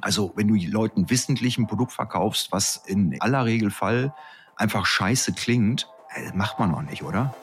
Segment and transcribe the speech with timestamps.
[0.00, 4.14] Also wenn du Leuten wissentlich ein Produkt verkaufst, was in aller Regelfall
[4.56, 7.34] einfach scheiße klingt, äh, macht man auch nicht, oder?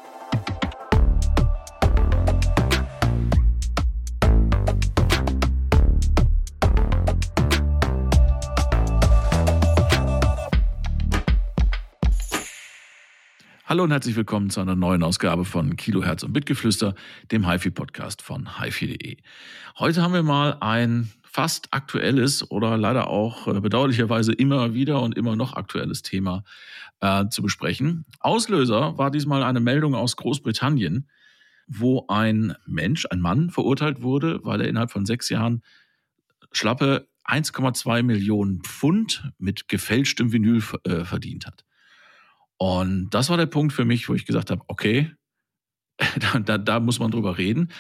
[13.66, 16.94] Hallo und herzlich willkommen zu einer neuen Ausgabe von Kilohertz und Bitgeflüster,
[17.32, 19.18] dem HiFi-Podcast von HiFi.de.
[19.80, 25.18] Heute haben wir mal ein fast aktuelles oder leider auch äh, bedauerlicherweise immer wieder und
[25.18, 26.44] immer noch aktuelles Thema
[27.00, 28.06] äh, zu besprechen.
[28.20, 31.10] Auslöser war diesmal eine Meldung aus Großbritannien,
[31.66, 35.64] wo ein Mensch, ein Mann verurteilt wurde, weil er innerhalb von sechs Jahren
[36.52, 41.66] schlappe 1,2 Millionen Pfund mit gefälschtem Vinyl äh, verdient hat.
[42.58, 45.12] Und das war der Punkt für mich, wo ich gesagt habe, okay,
[46.20, 47.72] da, da, da muss man drüber reden.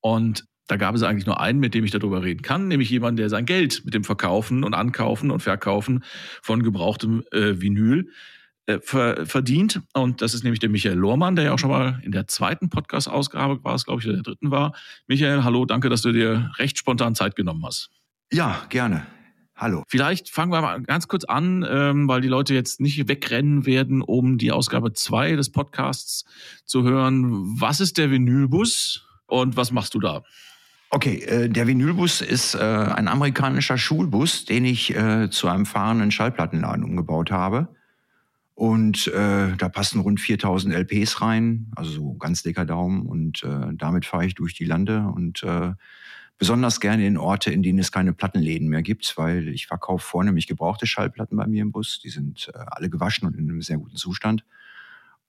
[0.00, 3.16] Und da gab es eigentlich nur einen, mit dem ich darüber reden kann, nämlich jemanden,
[3.16, 6.04] der sein Geld mit dem Verkaufen und Ankaufen und Verkaufen
[6.42, 8.10] von gebrauchtem äh, Vinyl
[8.66, 9.80] äh, ver verdient.
[9.94, 12.68] Und das ist nämlich der Michael Lohrmann, der ja auch schon mal in der zweiten
[12.68, 14.74] Podcast-Ausgabe war, es glaube ich, oder der dritten war.
[15.06, 17.90] Michael, hallo, danke, dass du dir recht spontan Zeit genommen hast.
[18.30, 19.06] Ja, gerne.
[19.56, 19.82] Hallo.
[19.88, 24.02] Vielleicht fangen wir mal ganz kurz an, ähm, weil die Leute jetzt nicht wegrennen werden,
[24.02, 26.24] um die Ausgabe 2 des Podcasts
[26.64, 27.58] zu hören.
[27.58, 30.22] Was ist der Vinylbus und was machst du da?
[30.90, 36.10] Okay, äh, der Vinylbus ist äh, ein amerikanischer Schulbus, den ich äh, zu einem fahrenden
[36.10, 37.68] Schallplattenladen umgebaut habe.
[38.54, 43.06] Und äh, da passen rund 4000 LPs rein, also so ganz dicker Daumen.
[43.06, 45.74] Und äh, damit fahre ich durch die Lande und äh,
[46.38, 50.46] besonders gerne in Orte, in denen es keine Plattenläden mehr gibt, weil ich verkaufe vornehmlich
[50.46, 52.00] gebrauchte Schallplatten bei mir im Bus.
[52.02, 54.44] Die sind äh, alle gewaschen und in einem sehr guten Zustand.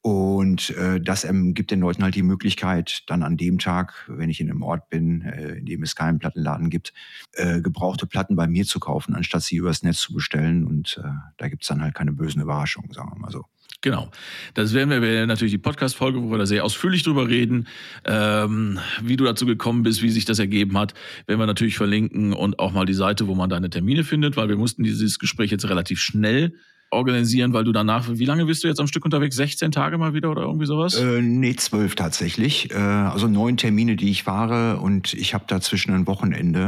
[0.01, 4.29] Und äh, das ähm, gibt den Leuten halt die Möglichkeit, dann an dem Tag, wenn
[4.29, 6.93] ich in einem Ort bin, äh, in dem es keinen Plattenladen gibt,
[7.33, 10.65] äh, gebrauchte Platten bei mir zu kaufen, anstatt sie übers Netz zu bestellen.
[10.65, 13.45] Und äh, da gibt's dann halt keine bösen Überraschungen, sagen wir mal so.
[13.81, 14.09] Genau.
[14.53, 17.67] Das werden wir natürlich die Podcast-Folge, wo wir da sehr ausführlich drüber reden,
[18.05, 20.93] ähm, wie du dazu gekommen bist, wie sich das ergeben hat,
[21.27, 24.49] werden wir natürlich verlinken und auch mal die Seite, wo man deine Termine findet, weil
[24.49, 26.53] wir mussten dieses Gespräch jetzt relativ schnell
[26.91, 29.35] organisieren, weil du danach, wie lange bist du jetzt am Stück unterwegs?
[29.35, 30.95] 16 Tage mal wieder oder irgendwie sowas?
[30.95, 32.71] Äh, nee, zwölf tatsächlich.
[32.71, 36.59] Äh, also neun Termine, die ich fahre und ich habe dazwischen ein Wochenende,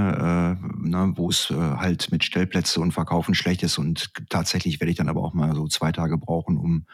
[0.62, 4.92] äh, ne, wo es äh, halt mit Stellplätze und Verkaufen schlecht ist und tatsächlich werde
[4.92, 6.86] ich dann aber auch mal so zwei Tage brauchen, um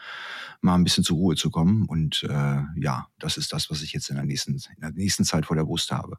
[0.60, 1.86] mal ein bisschen zur Ruhe zu kommen.
[1.86, 5.24] Und äh, ja, das ist das, was ich jetzt in der nächsten, in der nächsten
[5.24, 6.16] Zeit vor der Brust habe.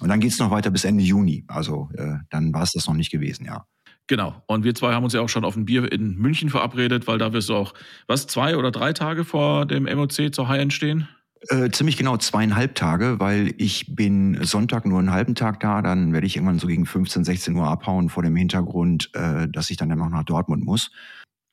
[0.00, 1.44] Und dann geht's noch weiter bis Ende Juni.
[1.48, 3.66] Also äh, dann war es das noch nicht gewesen, ja.
[4.08, 4.42] Genau.
[4.46, 7.18] Und wir zwei haben uns ja auch schon auf ein Bier in München verabredet, weil
[7.18, 7.74] da wirst du auch,
[8.06, 11.08] was, zwei oder drei Tage vor dem MOC zur High-End stehen?
[11.48, 16.12] Äh, ziemlich genau zweieinhalb Tage, weil ich bin Sonntag nur einen halben Tag da, dann
[16.12, 19.76] werde ich irgendwann so gegen 15, 16 Uhr abhauen vor dem Hintergrund, äh, dass ich
[19.76, 20.90] dann ja noch nach Dortmund muss.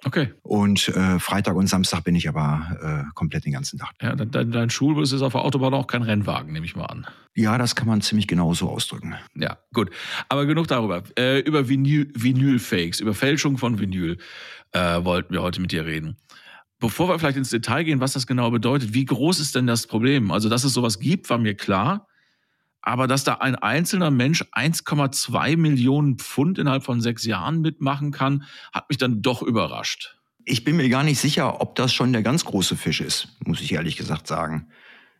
[0.05, 0.33] Okay.
[0.41, 3.93] Und äh, Freitag und Samstag bin ich aber äh, komplett den ganzen Tag.
[4.01, 7.07] Ja, dein, dein Schulbus ist auf der Autobahn auch kein Rennwagen, nehme ich mal an.
[7.35, 9.15] Ja, das kann man ziemlich genau so ausdrücken.
[9.35, 9.89] Ja, gut.
[10.29, 11.03] Aber genug darüber.
[11.17, 14.17] Äh, über Vinyl, Vinyl-Fakes, über Fälschung von Vinyl
[14.71, 16.17] äh, wollten wir heute mit dir reden.
[16.79, 19.87] Bevor wir vielleicht ins Detail gehen, was das genau bedeutet, wie groß ist denn das
[19.87, 20.31] Problem?
[20.31, 22.07] Also, dass es sowas gibt, war mir klar.
[22.85, 28.43] Aber dass da ein einzelner Mensch 1,2 Millionen Pfund innerhalb von sechs Jahren mitmachen kann,
[28.73, 30.17] hat mich dann doch überrascht.
[30.43, 33.61] Ich bin mir gar nicht sicher, ob das schon der ganz große Fisch ist, muss
[33.61, 34.67] ich ehrlich gesagt sagen.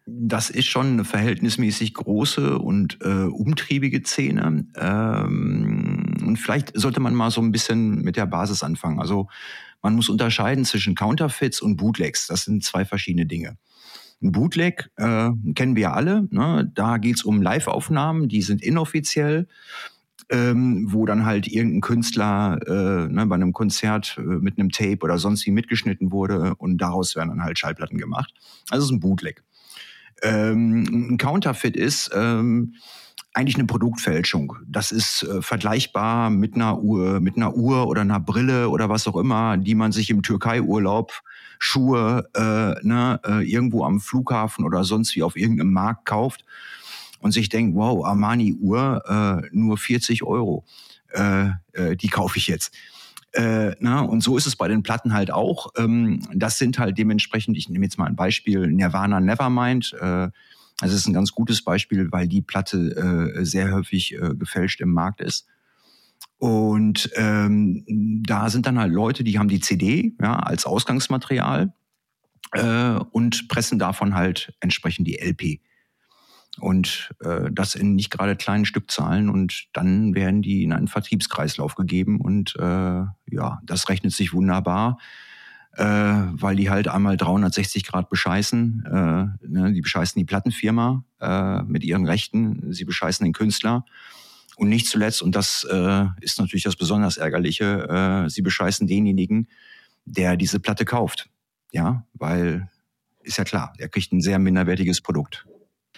[0.06, 4.68] Das ist schon eine verhältnismäßig große und äh, umtriebige Szene.
[4.76, 9.00] Ähm, und vielleicht sollte man mal so ein bisschen mit der Basis anfangen.
[9.00, 9.30] Also
[9.82, 12.28] man muss unterscheiden zwischen Counterfeits und Bootlegs.
[12.28, 13.58] Das sind zwei verschiedene Dinge.
[14.24, 16.28] Ein Bootleg äh, kennen wir alle.
[16.32, 16.72] Ne?
[16.74, 19.48] Da geht's um Live-Aufnahmen, die sind inoffiziell.
[20.30, 25.00] Ähm, wo dann halt irgendein Künstler äh, ne, bei einem Konzert äh, mit einem Tape
[25.02, 28.34] oder sonst wie mitgeschnitten wurde und daraus werden dann halt Schallplatten gemacht.
[28.70, 29.44] Also es ist ein Bootleg.
[30.24, 32.76] Ähm, ein Counterfeit ist ähm,
[33.34, 34.58] eigentlich eine Produktfälschung.
[34.68, 39.08] Das ist äh, vergleichbar mit einer Uhr, mit einer Uhr oder einer Brille oder was
[39.08, 41.24] auch immer, die man sich im Türkei-Urlaub
[41.58, 46.46] Schuhe äh, ne, äh, irgendwo am Flughafen oder sonst wie auf irgendeinem Markt kauft
[47.22, 50.66] und sich denkt, wow, Armani-Uhr, äh, nur 40 Euro,
[51.14, 52.74] äh, äh, die kaufe ich jetzt.
[53.36, 55.72] Na, und so ist es bei den Platten halt auch.
[55.76, 59.96] Ähm, das sind halt dementsprechend, ich nehme jetzt mal ein Beispiel, Nirvana Nevermind.
[60.84, 64.92] Das ist ein ganz gutes Beispiel, weil die Platte äh, sehr häufig äh, gefälscht im
[64.92, 65.48] Markt ist.
[66.38, 67.86] Und ähm,
[68.26, 71.74] da sind dann halt Leute, die haben die CD ja, als Ausgangsmaterial
[72.52, 75.62] äh, und pressen davon halt entsprechend die LP.
[76.60, 81.76] Und äh, das in nicht gerade kleinen Stückzahlen und dann werden die in einen Vertriebskreislauf
[81.76, 82.62] gegeben und äh,
[83.32, 85.00] ja, das rechnet sich wunderbar,
[85.76, 88.86] äh, weil die halt einmal 360 Grad bescheißen.
[88.86, 93.86] Äh, ne, die bescheißen die Plattenfirma äh, mit ihren Rechten, sie bescheißen den Künstler.
[94.56, 99.48] Und nicht zuletzt, und das äh, ist natürlich das besonders Ärgerliche, äh, sie bescheißen denjenigen,
[100.06, 101.30] der diese Platte kauft.
[101.72, 102.70] Ja, weil
[103.24, 105.48] ist ja klar, er kriegt ein sehr minderwertiges Produkt.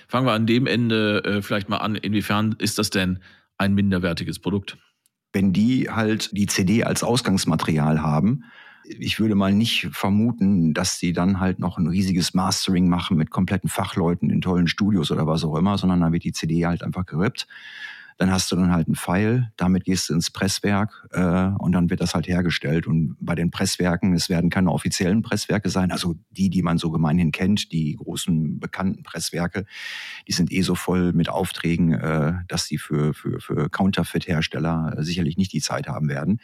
[0.07, 1.95] Fangen wir an dem Ende äh, vielleicht mal an.
[1.95, 3.19] Inwiefern ist das denn
[3.57, 4.77] ein minderwertiges Produkt?
[5.33, 8.45] Wenn die halt die CD als Ausgangsmaterial haben,
[8.87, 13.31] ich würde mal nicht vermuten, dass die dann halt noch ein riesiges Mastering machen mit
[13.31, 16.83] kompletten Fachleuten in tollen Studios oder was auch immer, sondern dann wird die CD halt
[16.83, 17.47] einfach gerippt.
[18.17, 21.89] Dann hast du dann halt einen Pfeil, damit gehst du ins Presswerk äh, und dann
[21.89, 22.87] wird das halt hergestellt.
[22.87, 26.91] Und bei den Presswerken, es werden keine offiziellen Presswerke sein, also die, die man so
[26.91, 29.65] gemeinhin kennt, die großen bekannten Presswerke,
[30.29, 35.35] die sind eh so voll mit Aufträgen, äh, dass die für, für, für Counterfeit-Hersteller sicherlich
[35.35, 36.39] nicht die Zeit haben werden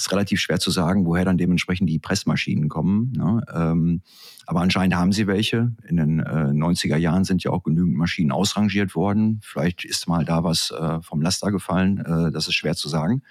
[0.00, 3.12] ist relativ schwer zu sagen, woher dann dementsprechend die Pressmaschinen kommen.
[3.12, 3.42] Ne?
[3.52, 4.02] Ähm,
[4.46, 5.72] aber anscheinend haben sie welche.
[5.86, 9.40] In den äh, 90er Jahren sind ja auch genügend Maschinen ausrangiert worden.
[9.42, 11.98] Vielleicht ist mal da was äh, vom Laster gefallen.
[11.98, 13.22] Äh, das ist schwer zu sagen.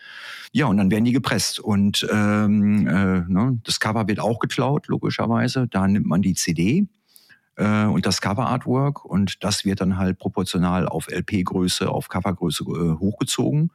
[0.52, 1.60] Ja, und dann werden die gepresst.
[1.60, 5.68] Und ähm, äh, ne, das Cover wird auch geklaut, logischerweise.
[5.68, 6.88] Da nimmt man die CD
[7.60, 13.00] äh, und das Cover-Artwork und das wird dann halt proportional auf LP-Größe, auf Covergröße äh,
[13.00, 13.72] hochgezogen.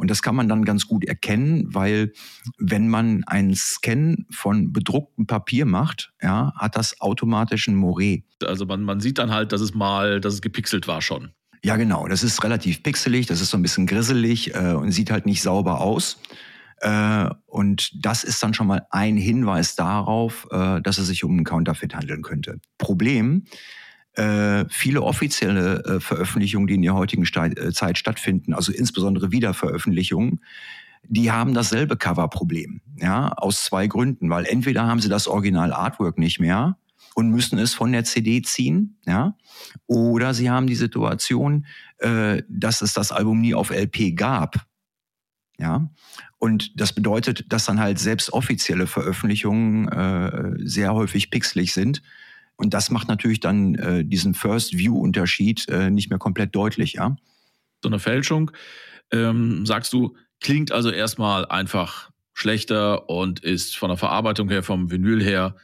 [0.00, 2.14] Und das kann man dann ganz gut erkennen, weil
[2.56, 8.24] wenn man einen Scan von bedrucktem Papier macht, ja, hat das automatisch ein Moret.
[8.42, 11.32] Also man, man sieht dann halt, dass es mal, dass es gepixelt war schon.
[11.62, 12.08] Ja, genau.
[12.08, 15.42] Das ist relativ pixelig, das ist so ein bisschen grisselig äh, und sieht halt nicht
[15.42, 16.16] sauber aus.
[16.80, 21.32] Äh, und das ist dann schon mal ein Hinweis darauf, äh, dass es sich um
[21.32, 22.58] einen Counterfeit handeln könnte.
[22.78, 23.44] Problem,
[24.14, 29.30] äh, viele offizielle äh, Veröffentlichungen, die in der heutigen Sta äh, Zeit stattfinden, also insbesondere
[29.30, 30.40] Wiederveröffentlichungen,
[31.04, 36.18] die haben dasselbe Coverproblem, ja, aus zwei Gründen, weil entweder haben sie das Original Artwork
[36.18, 36.76] nicht mehr
[37.14, 39.36] und müssen es von der CD ziehen, ja,
[39.86, 41.66] oder sie haben die Situation,
[41.98, 44.66] äh, dass es das Album nie auf LP gab,
[45.58, 45.88] ja,
[46.38, 52.02] und das bedeutet, dass dann halt selbst offizielle Veröffentlichungen äh, sehr häufig pixelig sind
[52.60, 57.16] und das macht natürlich dann äh, diesen First-View-Unterschied äh, nicht mehr komplett deutlich, ja.
[57.82, 58.50] So eine Fälschung,
[59.10, 64.90] ähm, sagst du, klingt also erstmal einfach schlechter und ist von der Verarbeitung her, vom
[64.90, 65.56] Vinyl her,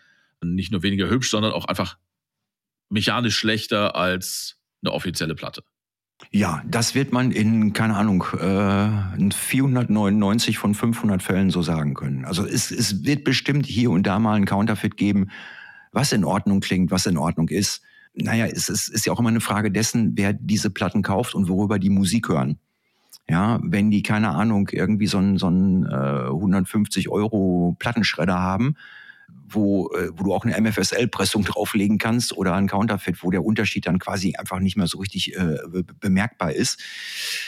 [0.42, 1.98] nicht nur weniger hübsch, sondern auch einfach
[2.88, 5.62] mechanisch schlechter als eine offizielle Platte.
[6.30, 12.24] Ja, das wird man in, keine Ahnung, äh, 499 von 500 Fällen so sagen können.
[12.24, 15.30] Also es, es wird bestimmt hier und da mal ein Counterfeit geben,
[15.96, 17.80] was in Ordnung klingt, was in Ordnung ist.
[18.12, 21.48] Naja, es ist, ist ja auch immer eine Frage dessen, wer diese Platten kauft und
[21.48, 22.58] worüber die Musik hören.
[23.28, 28.76] Ja, wenn die, keine Ahnung, irgendwie so einen, so einen äh, 150 Euro Plattenschredder haben,
[29.48, 33.86] wo, äh, wo du auch eine MFSL-Pressung drauflegen kannst oder ein Counterfeit, wo der Unterschied
[33.86, 35.56] dann quasi einfach nicht mehr so richtig äh,
[35.98, 36.78] bemerkbar ist,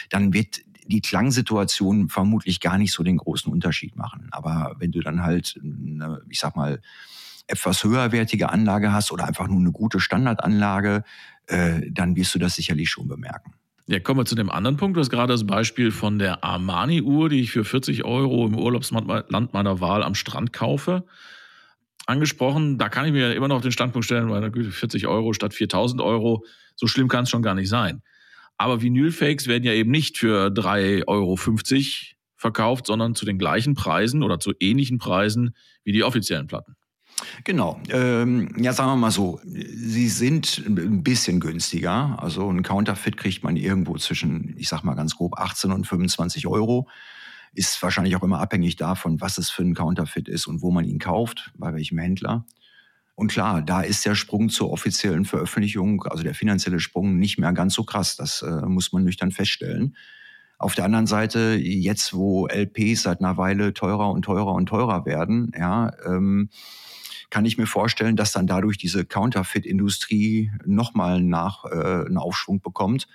[0.08, 4.28] dann wird die Klangsituation vermutlich gar nicht so den großen Unterschied machen.
[4.30, 6.80] Aber wenn du dann halt, eine, ich sag mal,
[7.48, 11.02] etwas höherwertige Anlage hast oder einfach nur eine gute Standardanlage,
[11.46, 13.54] äh, dann wirst du das sicherlich schon bemerken.
[13.86, 14.96] Ja, kommen wir zu dem anderen Punkt.
[14.96, 19.06] Du hast gerade das Beispiel von der Armani-Uhr, die ich für 40 Euro im Urlaubsland
[19.06, 21.06] meiner Wahl am Strand kaufe,
[22.06, 22.76] angesprochen.
[22.76, 26.44] Da kann ich mir immer noch den Standpunkt stellen, weil 40 Euro statt 4000 Euro,
[26.76, 28.02] so schlimm kann es schon gar nicht sein.
[28.58, 31.38] Aber Vinylfakes werden ja eben nicht für 3,50 Euro
[32.36, 36.76] verkauft, sondern zu den gleichen Preisen oder zu ähnlichen Preisen wie die offiziellen Platten.
[37.44, 37.80] Genau.
[37.90, 42.16] Ähm, ja, sagen wir mal so, sie sind ein bisschen günstiger.
[42.20, 46.46] Also ein Counterfeit kriegt man irgendwo zwischen, ich sag mal ganz grob, 18 und 25
[46.46, 46.88] Euro.
[47.54, 50.84] Ist wahrscheinlich auch immer abhängig davon, was es für ein Counterfeit ist und wo man
[50.84, 52.44] ihn kauft, bei welchem Händler.
[53.14, 57.52] Und klar, da ist der Sprung zur offiziellen Veröffentlichung, also der finanzielle Sprung, nicht mehr
[57.52, 58.16] ganz so krass.
[58.16, 59.96] Das äh, muss man nüchtern feststellen.
[60.56, 65.04] Auf der anderen Seite, jetzt wo LPs seit einer Weile teurer und teurer und teurer
[65.04, 66.50] werden, ja, ähm,
[67.30, 73.06] kann ich mir vorstellen, dass dann dadurch diese Counterfeit-Industrie nochmal nach äh, einen Aufschwung bekommt.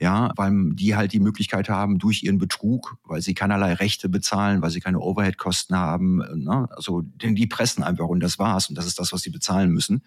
[0.00, 4.62] Ja, weil die halt die Möglichkeit haben, durch ihren Betrug, weil sie keinerlei Rechte bezahlen,
[4.62, 6.68] weil sie keine Overhead-Kosten haben, ne?
[6.70, 9.72] also denn die pressen einfach und das war's und das ist das, was sie bezahlen
[9.72, 10.04] müssen,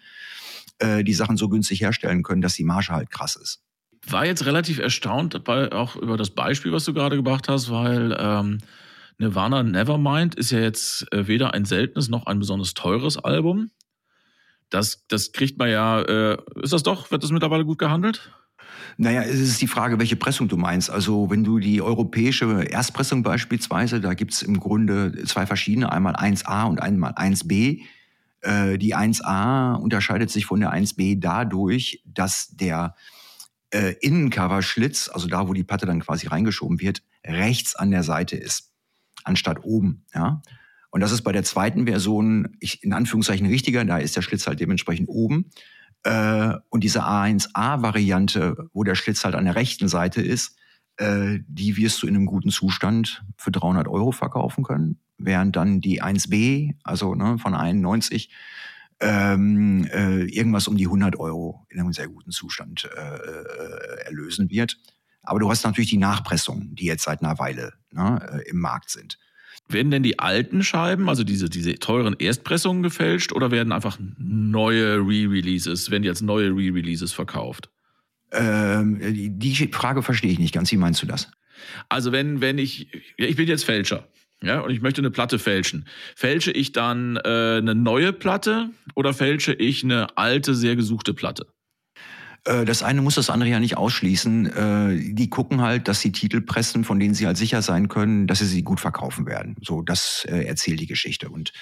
[0.78, 3.60] äh, die Sachen so günstig herstellen können, dass die Marge halt krass ist.
[4.06, 8.58] War jetzt relativ erstaunt auch über das Beispiel, was du gerade gebracht hast, weil ähm,
[9.18, 13.70] Nirvana Nevermind ist ja jetzt äh, weder ein seltenes noch ein besonders teures Album.
[14.70, 18.32] Das, das kriegt man ja, äh, ist das doch, wird das mittlerweile gut gehandelt?
[18.96, 20.90] Naja, es ist die Frage, welche Pressung du meinst.
[20.90, 26.66] Also wenn du die europäische Erstpressung beispielsweise, da gibt's im Grunde zwei verschiedene, einmal 1a
[26.68, 27.82] und einmal 1b.
[28.40, 32.94] Äh, die 1a unterscheidet sich von der 1b dadurch, dass der
[33.70, 38.36] äh, Innencoverschlitz, also da, wo die Platte dann quasi reingeschoben wird, rechts an der Seite
[38.36, 38.71] ist,
[39.24, 40.04] anstatt oben.
[40.14, 40.42] Ja?
[40.90, 44.46] Und das ist bei der zweiten Version ich, in Anführungszeichen richtiger, da ist der Schlitz
[44.46, 45.50] halt dementsprechend oben.
[46.04, 50.56] Äh, und diese A1A-Variante, wo der Schlitz halt an der rechten Seite ist,
[50.96, 55.80] äh, die wirst du in einem guten Zustand für 300 Euro verkaufen können, während dann
[55.80, 58.30] die 1B, also ne, von 91,
[59.00, 64.50] ähm, äh, irgendwas um die 100 Euro in einem sehr guten Zustand äh, äh, erlösen
[64.50, 64.78] wird.
[65.22, 68.90] Aber du hast natürlich die Nachpressungen, die jetzt seit einer Weile ne, äh, im Markt
[68.90, 69.18] sind.
[69.68, 74.96] Werden denn die alten Scheiben, also diese, diese teuren Erstpressungen gefälscht oder werden einfach neue
[74.96, 77.70] Re-Releases, werden jetzt neue Re-Releases verkauft?
[78.32, 78.98] Ähm,
[79.38, 80.72] die Frage verstehe ich nicht ganz.
[80.72, 81.30] Wie meinst du das?
[81.88, 84.08] Also wenn, wenn ich, ich bin jetzt Fälscher,
[84.42, 85.86] ja, und ich möchte eine Platte fälschen.
[86.16, 91.46] Fälsche ich dann äh, eine neue Platte oder fälsche ich eine alte, sehr gesuchte Platte?
[92.44, 94.46] Äh, das eine muss das andere ja nicht ausschließen.
[94.46, 98.26] Äh, die gucken halt, dass sie Titel pressen, von denen sie halt sicher sein können,
[98.26, 99.56] dass sie sie gut verkaufen werden.
[99.62, 101.28] So, das äh, erzählt die Geschichte.
[101.28, 101.52] Und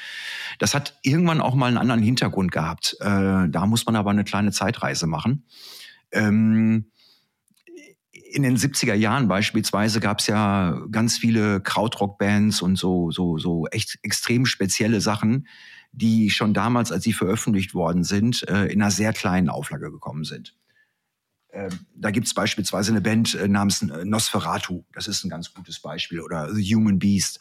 [0.59, 2.97] das hat irgendwann auch mal einen anderen Hintergrund gehabt.
[3.01, 5.45] Da muss man aber eine kleine Zeitreise machen.
[6.13, 6.91] Ähm,
[8.13, 13.67] in den 70er Jahren beispielsweise gab es ja ganz viele Krautrock-Bands und so, so, so
[13.69, 15.47] echt extrem spezielle Sachen,
[15.93, 20.55] die schon damals, als sie veröffentlicht worden sind, in einer sehr kleinen Auflage gekommen sind.
[21.53, 24.85] Ähm, da gibt es beispielsweise eine Band äh, namens äh, Nosferatu.
[24.93, 26.21] Das ist ein ganz gutes Beispiel.
[26.21, 27.41] Oder The Human Beast.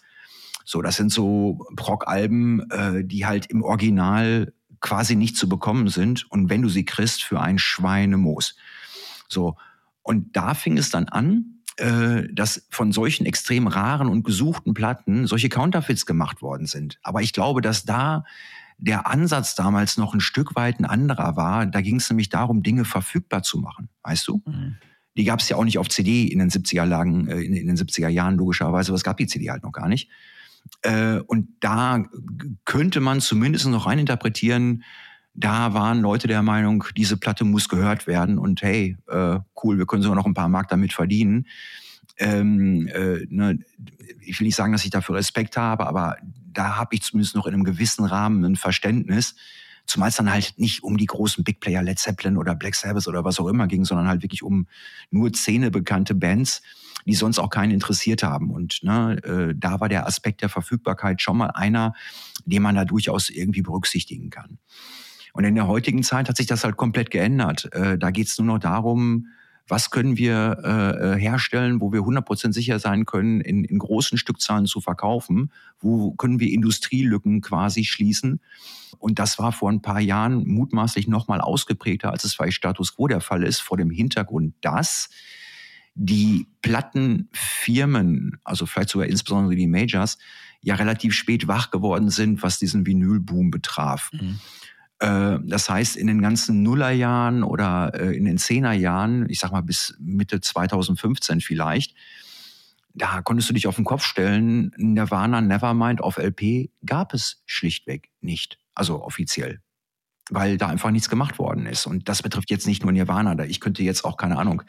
[0.65, 6.29] So, das sind so Proc-Alben, äh, die halt im Original quasi nicht zu bekommen sind.
[6.31, 8.55] Und wenn du sie kriegst, für ein Schweinemoos.
[9.27, 9.57] So.
[10.01, 11.55] Und da fing es dann an,
[12.33, 16.99] dass von solchen extrem raren und gesuchten Platten solche Counterfeits gemacht worden sind.
[17.03, 18.25] Aber ich glaube, dass da
[18.79, 21.65] der Ansatz damals noch ein Stück weit ein anderer war.
[21.65, 24.41] Da ging es nämlich darum, Dinge verfügbar zu machen, weißt du?
[24.45, 24.77] Mhm.
[25.17, 27.67] Die gab es ja auch nicht auf CD in den 70er Lagen, äh, in, in,
[27.67, 30.09] den 70er Jahren logischerweise, aber es gab die CD halt noch gar nicht.
[30.81, 32.05] Äh, und da
[32.63, 34.83] könnte man zumindest noch reininterpretieren,
[35.33, 39.85] da waren Leute der Meinung, diese Platte muss gehört werden und hey, äh, cool, wir
[39.85, 41.47] können sogar noch ein paar Mark damit verdienen.
[42.19, 43.59] Ähm, äh, ne,
[44.21, 46.17] ich will nicht sagen, dass ich dafür Respekt habe, aber
[46.51, 49.35] da habe ich zumindest noch in einem gewissen Rahmen ein Verständnis.
[49.85, 53.07] Zumal es dann halt nicht um die großen Big Player Led Zeppelin oder Black Sabbath
[53.07, 54.67] oder was auch immer ging, sondern halt wirklich um
[55.09, 56.61] nur Szene bekannte Bands,
[57.05, 58.51] die sonst auch keinen interessiert haben.
[58.51, 61.93] Und ne, äh, da war der Aspekt der Verfügbarkeit schon mal einer,
[62.45, 64.59] den man da durchaus irgendwie berücksichtigen kann.
[65.33, 67.73] Und in der heutigen Zeit hat sich das halt komplett geändert.
[67.73, 69.27] Äh, da geht es nur noch darum,
[69.69, 74.17] was können wir äh, äh herstellen, wo wir 100% sicher sein können, in, in großen
[74.17, 78.41] Stückzahlen zu verkaufen, wo können wir Industrielücken quasi schließen.
[78.97, 83.07] Und das war vor ein paar Jahren mutmaßlich nochmal ausgeprägter, als es bei Status Quo
[83.07, 85.09] der Fall ist, vor dem Hintergrund, dass
[85.95, 90.17] die Plattenfirmen, also vielleicht sogar insbesondere die Majors,
[90.61, 94.09] ja relativ spät wach geworden sind, was diesen Vinylboom betraf.
[94.13, 94.39] Mhm.
[94.99, 99.61] Äh, das heißt, in den ganzen Nullerjahren oder äh, in den Zehnerjahren, ich sag mal
[99.61, 101.95] bis Mitte 2015 vielleicht,
[102.93, 108.09] da konntest du dich auf den Kopf stellen, Nirvana Nevermind auf LP gab es schlichtweg
[108.19, 108.59] nicht.
[108.73, 109.61] Also offiziell
[110.29, 111.85] weil da einfach nichts gemacht worden ist.
[111.85, 113.35] Und das betrifft jetzt nicht nur Nirvana.
[113.35, 114.63] Da ich könnte jetzt auch, keine Ahnung,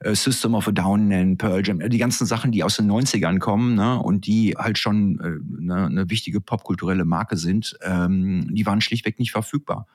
[0.00, 3.38] äh, System of a Down nennen, Pearl Jam, die ganzen Sachen, die aus den 90ern
[3.38, 8.66] kommen ne, und die halt schon äh, ne, eine wichtige popkulturelle Marke sind, ähm, die
[8.66, 9.86] waren schlichtweg nicht verfügbar.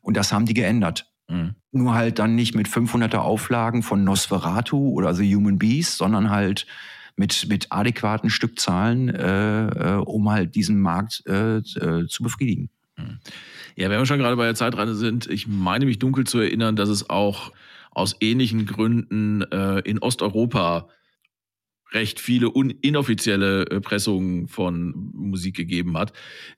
[0.00, 1.06] Und das haben die geändert.
[1.28, 1.54] Mhm.
[1.72, 6.66] Nur halt dann nicht mit 500er Auflagen von Nosferatu oder The Human Beast, sondern halt
[7.16, 12.70] mit, mit adäquaten Stückzahlen, äh, äh, um halt diesen Markt äh, äh zu befriedigen.
[12.96, 13.18] Mhm.
[13.76, 16.76] Ja, wenn wir schon gerade bei der Zeitreise sind, ich meine mich dunkel zu erinnern,
[16.76, 17.52] dass es auch
[17.90, 20.88] aus ähnlichen Gründen äh, in Osteuropa
[21.92, 22.50] recht viele
[22.82, 26.12] inoffizielle äh, Pressungen von Musik gegeben hat.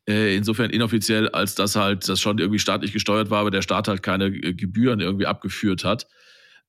[0.08, 3.88] Äh, insofern inoffiziell, als dass halt das schon irgendwie staatlich gesteuert war, aber der Staat
[3.88, 6.06] halt keine äh, Gebühren irgendwie abgeführt hat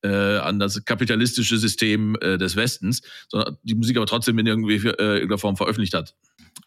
[0.03, 5.57] an das kapitalistische System des Westens, sondern die Musik aber trotzdem in irgendwie irgendeiner Form
[5.57, 6.13] veröffentlicht hat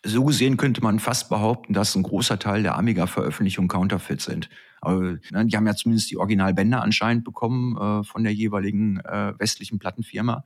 [0.04, 4.48] so gesehen könnte man fast behaupten, dass ein großer Teil der Amiga-Veröffentlichungen Counterfeit sind.
[4.80, 9.34] Aber, ne, die haben ja zumindest die Originalbänder anscheinend bekommen äh, von der jeweiligen äh,
[9.38, 10.44] westlichen Plattenfirma.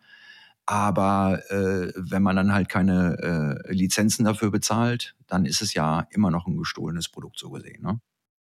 [0.66, 6.06] Aber äh, wenn man dann halt keine äh, Lizenzen dafür bezahlt, dann ist es ja
[6.11, 7.82] immer noch ein gestohlenes Produkt so gesehen.
[7.82, 8.00] Ne?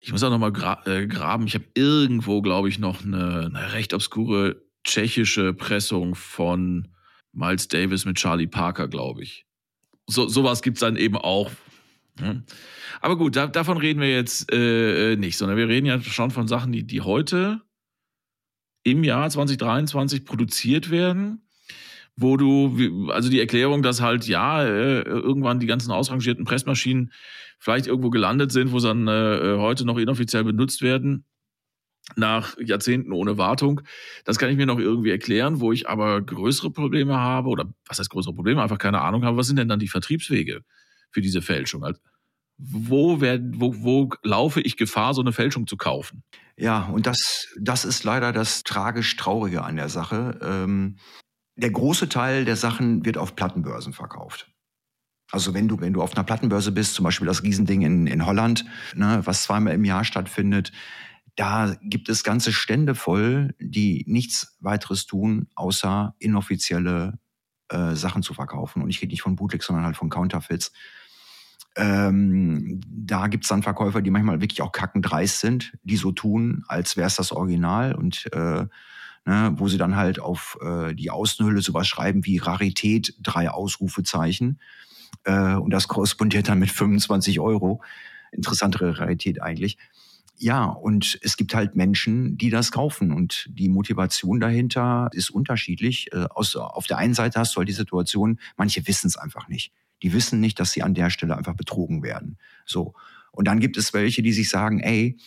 [0.01, 1.45] Ich muss auch noch mal gra äh, graben.
[1.45, 6.87] Ich habe irgendwo, glaube ich, noch eine, eine recht obskure tschechische Pressung von
[7.31, 9.45] Miles Davis mit Charlie Parker, glaube ich.
[10.09, 11.51] So, sowas gibt es dann eben auch.
[12.19, 12.43] Hm.
[13.01, 16.47] Aber gut, da, davon reden wir jetzt äh, nicht, sondern wir reden ja schon von
[16.47, 17.61] Sachen, die, die heute
[18.83, 21.47] im Jahr 2023 produziert werden,
[22.15, 27.13] wo du, also die Erklärung, dass halt ja, äh, irgendwann die ganzen ausrangierten Pressmaschinen
[27.59, 31.25] vielleicht irgendwo gelandet sind, wo sie dann äh, heute noch inoffiziell benutzt werden,
[32.15, 33.81] nach Jahrzehnten ohne Wartung.
[34.25, 37.99] Das kann ich mir noch irgendwie erklären, wo ich aber größere Probleme habe, oder was
[37.99, 40.61] heißt größere Probleme, einfach keine Ahnung habe, was sind denn dann die Vertriebswege
[41.11, 41.83] für diese Fälschung?
[41.83, 41.99] Also,
[42.57, 46.23] wo, werd, wo, wo laufe ich Gefahr, so eine Fälschung zu kaufen?
[46.57, 50.37] Ja, und das, das ist leider das tragisch Traurige an der Sache.
[50.43, 50.97] Ähm,
[51.55, 54.51] der große Teil der Sachen wird auf Plattenbörsen verkauft.
[55.31, 58.25] Also wenn du, wenn du auf einer Plattenbörse bist, zum Beispiel das Riesending in, in
[58.25, 60.71] Holland, ne, was zweimal im Jahr stattfindet,
[61.39, 67.17] da gibt es ganze Stände voll, die nichts weiteres tun, außer inoffizielle
[67.69, 68.83] äh, Sachen zu verkaufen.
[68.83, 70.73] Und ich rede nicht von Bootlegs, sondern halt von Counterfeits.
[71.77, 76.97] Ähm, da gibt's dann Verkäufer, die manchmal wirklich auch kackendreist sind, die so tun, als
[76.97, 78.65] wäre es das Original und äh,
[79.25, 84.59] ne, wo sie dann halt auf äh, die Außenhülle sowas schreiben wie Rarität, drei Ausrufezeichen.
[85.23, 87.81] Äh, und das korrespondiert dann mit 25 Euro.
[88.33, 89.77] Interessantere Rarität eigentlich.
[90.41, 96.13] Ja, und es gibt halt Menschen, die das kaufen und die Motivation dahinter ist unterschiedlich.
[96.13, 99.49] Äh, aus, auf der einen Seite hast du halt die Situation, manche wissen es einfach
[99.49, 99.73] nicht.
[100.01, 102.37] Die wissen nicht, dass sie an der Stelle einfach betrogen werden.
[102.65, 102.93] So.
[103.33, 105.17] Und dann gibt es welche, die sich sagen, ey,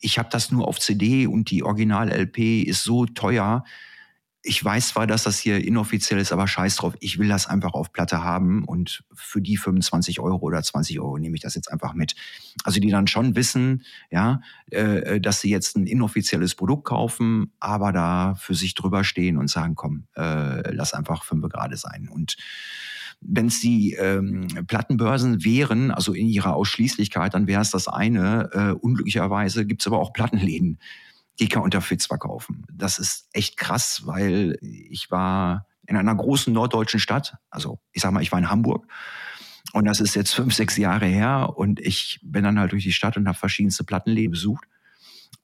[0.00, 3.64] ich habe das nur auf CD und die Original-LP ist so teuer.
[4.42, 7.74] Ich weiß zwar, dass das hier inoffiziell ist, aber scheiß drauf, ich will das einfach
[7.74, 11.70] auf Platte haben und für die 25 Euro oder 20 Euro nehme ich das jetzt
[11.70, 12.16] einfach mit.
[12.64, 17.92] Also die dann schon wissen, ja, äh, dass sie jetzt ein inoffizielles Produkt kaufen, aber
[17.92, 22.08] da für sich drüber stehen und sagen, komm, äh, lass einfach fünf gerade sein.
[22.08, 22.36] Und
[23.22, 28.50] wenn es die ähm, Plattenbörsen wären, also in ihrer Ausschließlichkeit, dann wäre es das eine.
[28.52, 30.78] Äh, unglücklicherweise gibt es aber auch Plattenläden,
[31.40, 32.64] die Counterfeits verkaufen.
[32.72, 38.12] Das ist echt krass, weil ich war in einer großen norddeutschen Stadt, also ich sag
[38.12, 38.86] mal, ich war in Hamburg
[39.72, 42.92] und das ist jetzt fünf, sechs Jahre her und ich bin dann halt durch die
[42.92, 44.64] Stadt und habe verschiedenste Plattenläden besucht.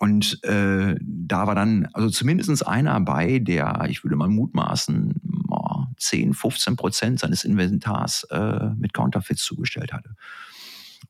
[0.00, 5.20] Und äh, da war dann also zumindest einer bei, der, ich würde mal mutmaßen,
[5.98, 10.14] 10, 15 Prozent seines Inventars äh, mit Counterfeits zugestellt hatte.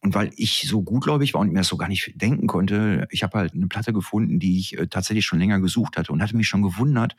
[0.01, 3.23] Und weil ich so gutgläubig war und mir das so gar nicht denken konnte, ich
[3.23, 6.37] habe halt eine Platte gefunden, die ich äh, tatsächlich schon länger gesucht hatte und hatte
[6.37, 7.17] mich schon gewundert,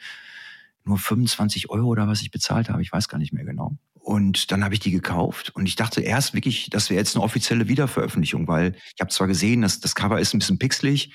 [0.86, 3.77] nur 25 Euro oder was ich bezahlt habe, ich weiß gar nicht mehr genau.
[3.95, 7.23] Und dann habe ich die gekauft und ich dachte erst wirklich, das wäre jetzt eine
[7.23, 11.12] offizielle Wiederveröffentlichung, weil ich habe zwar gesehen, dass das Cover ist ein bisschen pixelig,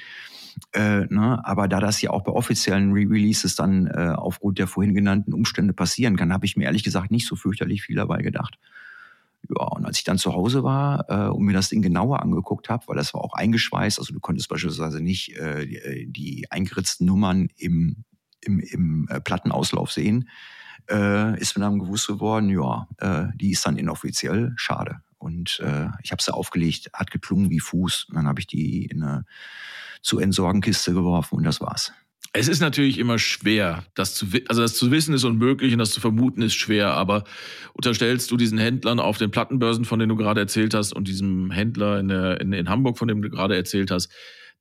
[0.73, 1.40] äh, ne?
[1.45, 5.73] Aber da das ja auch bei offiziellen Re-Releases dann äh, aufgrund der vorhin genannten Umstände
[5.73, 8.59] passieren kann, habe ich mir ehrlich gesagt nicht so fürchterlich viel dabei gedacht.
[9.49, 12.69] Ja, und als ich dann zu Hause war äh, und mir das Ding genauer angeguckt
[12.69, 16.47] habe, weil das war auch eingeschweißt, also du konntest beispielsweise nicht äh, die, äh, die
[16.51, 18.05] eingeritzten Nummern im,
[18.41, 20.29] im, im äh, Plattenauslauf sehen,
[20.91, 25.01] äh, ist mir dann gewusst geworden, ja, äh, die ist dann inoffiziell, schade.
[25.19, 28.07] Und äh, ich habe sie aufgelegt, hat geklungen wie Fuß.
[28.11, 29.25] Und dann habe ich die in eine
[30.03, 31.93] zu Entsorgenkiste geworfen und das war's.
[32.37, 35.92] Es ist natürlich immer schwer, das zu, also das zu wissen ist unmöglich und das
[35.92, 37.23] zu vermuten ist schwer, aber
[37.75, 41.53] unterstellst du diesen Händlern auf den Plattenbörsen, von denen du gerade erzählt hast, und diesem
[41.53, 44.11] Händler in, der, in, in Hamburg, von dem du gerade erzählt hast,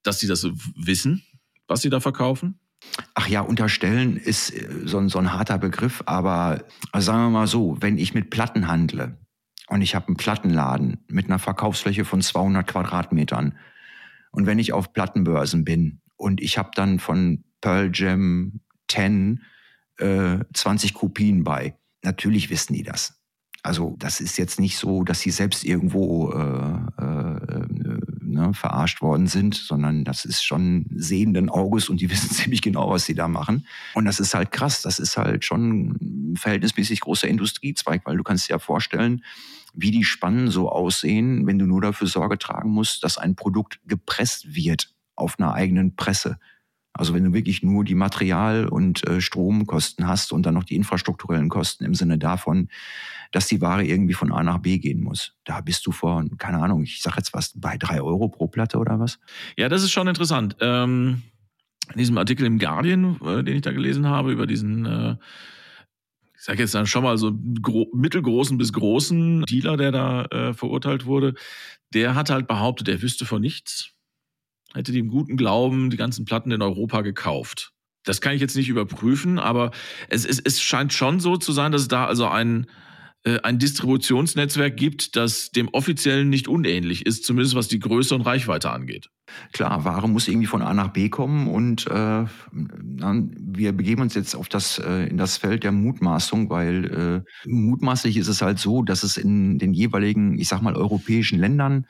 [0.03, 1.23] dass sie das wissen,
[1.67, 2.59] was sie da verkaufen?
[3.15, 7.47] Ach ja, unterstellen ist äh, so ein, so ein harter Begriff, aber sagen wir mal
[7.47, 9.17] so, wenn ich mit Platten handle
[9.67, 13.57] und ich habe einen Plattenladen mit einer Verkaufsfläche von 200 Quadratmetern,
[14.29, 18.59] und wenn ich auf Plattenbörsen bin und ich habe dann von Pearl Jam
[18.91, 19.41] 10
[19.99, 23.21] äh, 20 Kopien bei, natürlich wissen die das.
[23.61, 27.65] Also das ist jetzt nicht so, dass sie selbst irgendwo äh, äh,
[28.19, 32.89] ne, verarscht worden sind, sondern das ist schon sehenden Auges und die wissen ziemlich genau,
[32.89, 33.65] was sie da machen.
[33.93, 34.81] Und das ist halt krass.
[34.81, 39.23] Das ist halt schon ein verhältnismäßig großer Industriezweig, weil du kannst dir ja vorstellen,
[39.73, 43.79] wie die Spannen so aussehen, wenn du nur dafür Sorge tragen musst, dass ein Produkt
[43.85, 46.37] gepresst wird auf einer eigenen Presse.
[46.93, 50.75] Also wenn du wirklich nur die Material- und äh, Stromkosten hast und dann noch die
[50.75, 52.69] infrastrukturellen Kosten im Sinne davon,
[53.31, 55.33] dass die Ware irgendwie von A nach B gehen muss.
[55.43, 58.77] Da bist du vor, keine Ahnung, ich sag jetzt was, bei drei Euro pro Platte
[58.77, 59.19] oder was?
[59.57, 60.55] Ja, das ist schon interessant.
[60.59, 61.23] Ähm,
[61.91, 65.15] in diesem Artikel im Guardian, äh, den ich da gelesen habe, über diesen äh,
[66.43, 67.31] ich sage jetzt dann schon mal so
[67.93, 71.35] mittelgroßen bis großen Dealer, der da äh, verurteilt wurde,
[71.93, 73.92] der hat halt behauptet, er wüsste von nichts,
[74.73, 77.71] hätte die im guten Glauben die ganzen Platten in Europa gekauft.
[78.03, 79.71] Das kann ich jetzt nicht überprüfen, aber
[80.09, 82.67] es, es, es scheint schon so zu sein, dass es da also ein,
[83.23, 88.21] äh, ein Distributionsnetzwerk gibt, das dem offiziellen nicht unähnlich ist, zumindest was die Größe und
[88.21, 89.09] Reichweite angeht.
[89.53, 94.35] Klar, Ware muss irgendwie von A nach B kommen und äh, wir begeben uns jetzt
[94.35, 98.83] auf das äh, in das Feld der Mutmaßung, weil äh, mutmaßlich ist es halt so,
[98.83, 101.87] dass es in den jeweiligen, ich sag mal, europäischen Ländern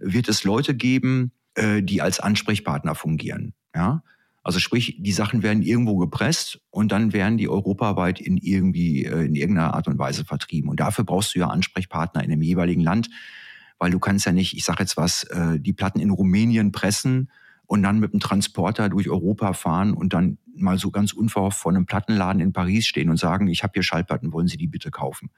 [0.00, 3.54] wird es Leute geben, äh, die als Ansprechpartner fungieren.
[3.74, 4.02] Ja,
[4.44, 9.24] also sprich, die Sachen werden irgendwo gepresst und dann werden die europaweit in irgendwie äh,
[9.24, 10.68] in irgendeiner Art und Weise vertrieben.
[10.68, 13.08] Und dafür brauchst du ja Ansprechpartner in dem jeweiligen Land,
[13.78, 17.30] weil du kannst ja nicht, ich sage jetzt was, äh, die Platten in Rumänien pressen
[17.72, 21.72] und dann mit dem Transporter durch Europa fahren und dann mal so ganz unverhofft vor
[21.72, 24.90] einem Plattenladen in Paris stehen und sagen, ich habe hier Schallplatten, wollen Sie die bitte
[24.90, 25.30] kaufen?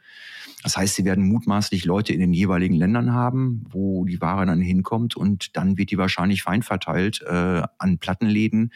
[0.65, 4.61] Das heißt, sie werden mutmaßlich Leute in den jeweiligen Ländern haben, wo die Ware dann
[4.61, 8.73] hinkommt und dann wird die wahrscheinlich fein verteilt äh, an Plattenläden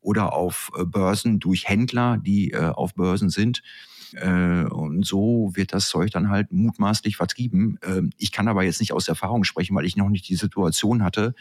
[0.00, 3.62] oder auf äh, Börsen durch Händler, die äh, auf Börsen sind.
[4.14, 7.78] Äh, und so wird das Zeug dann halt mutmaßlich vertrieben.
[7.82, 11.04] Äh, ich kann aber jetzt nicht aus Erfahrung sprechen, weil ich noch nicht die Situation
[11.04, 11.36] hatte,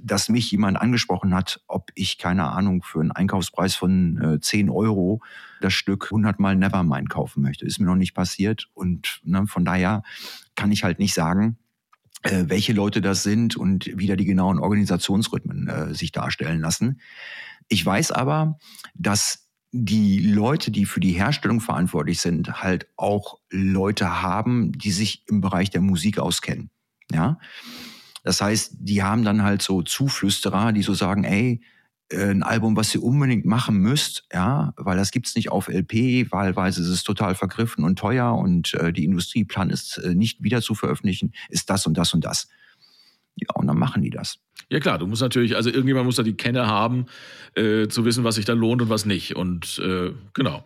[0.00, 4.70] dass mich jemand angesprochen hat, ob ich, keine Ahnung, für einen Einkaufspreis von äh, 10
[4.70, 5.20] Euro
[5.60, 7.64] das Stück 100 Mal Nevermind kaufen möchte.
[7.64, 8.68] Ist mir noch nicht passiert.
[8.74, 10.02] Und ne, von daher
[10.54, 11.58] kann ich halt nicht sagen,
[12.22, 17.00] äh, welche Leute das sind und wie da die genauen Organisationsrhythmen äh, sich darstellen lassen.
[17.68, 18.58] Ich weiß aber,
[18.94, 25.24] dass die Leute, die für die Herstellung verantwortlich sind, halt auch Leute haben, die sich
[25.28, 26.70] im Bereich der Musik auskennen.
[27.10, 27.38] Ja.
[28.22, 31.60] Das heißt, die haben dann halt so Zuflüsterer, die so sagen, ey,
[32.12, 36.30] äh, ein Album, was ihr unbedingt machen müsst, ja, weil das gibt's nicht auf LP,
[36.30, 40.42] wahlweise ist es total vergriffen und teuer und äh, die Industrie plant es äh, nicht
[40.42, 42.48] wieder zu veröffentlichen, ist das und das und das.
[43.36, 44.38] Ja, und dann machen die das.
[44.68, 47.06] Ja klar, du musst natürlich, also irgendjemand muss da die Kenne haben,
[47.54, 49.36] äh, zu wissen, was sich da lohnt und was nicht.
[49.36, 50.64] Und äh, genau.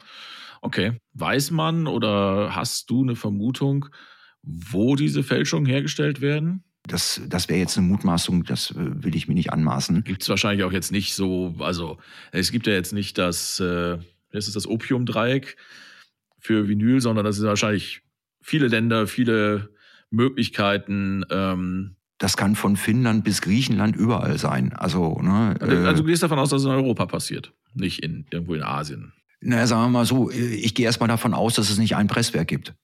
[0.63, 0.99] Okay.
[1.13, 3.87] Weiß man oder hast du eine Vermutung,
[4.43, 6.65] wo diese Fälschungen hergestellt werden?
[6.87, 10.05] Das, das wäre jetzt eine Mutmaßung, das äh, will ich mir nicht anmaßen.
[10.05, 11.99] Gibt es wahrscheinlich auch jetzt nicht so, also
[12.33, 13.99] es gibt ja jetzt nicht das, äh,
[14.33, 15.57] das ist das Opiumdreieck
[16.39, 18.03] für Vinyl, sondern das sind wahrscheinlich
[18.41, 19.71] viele Länder, viele
[20.11, 21.25] Möglichkeiten.
[21.31, 24.73] Ähm, das kann von Finnland bis Griechenland überall sein.
[24.73, 28.27] Also, ne, also, also du gehst davon aus, dass es in Europa passiert, nicht in,
[28.31, 29.13] irgendwo in Asien.
[29.41, 32.49] Naja, sagen wir mal so, ich gehe erstmal davon aus, dass es nicht ein Presswerk
[32.49, 32.75] gibt.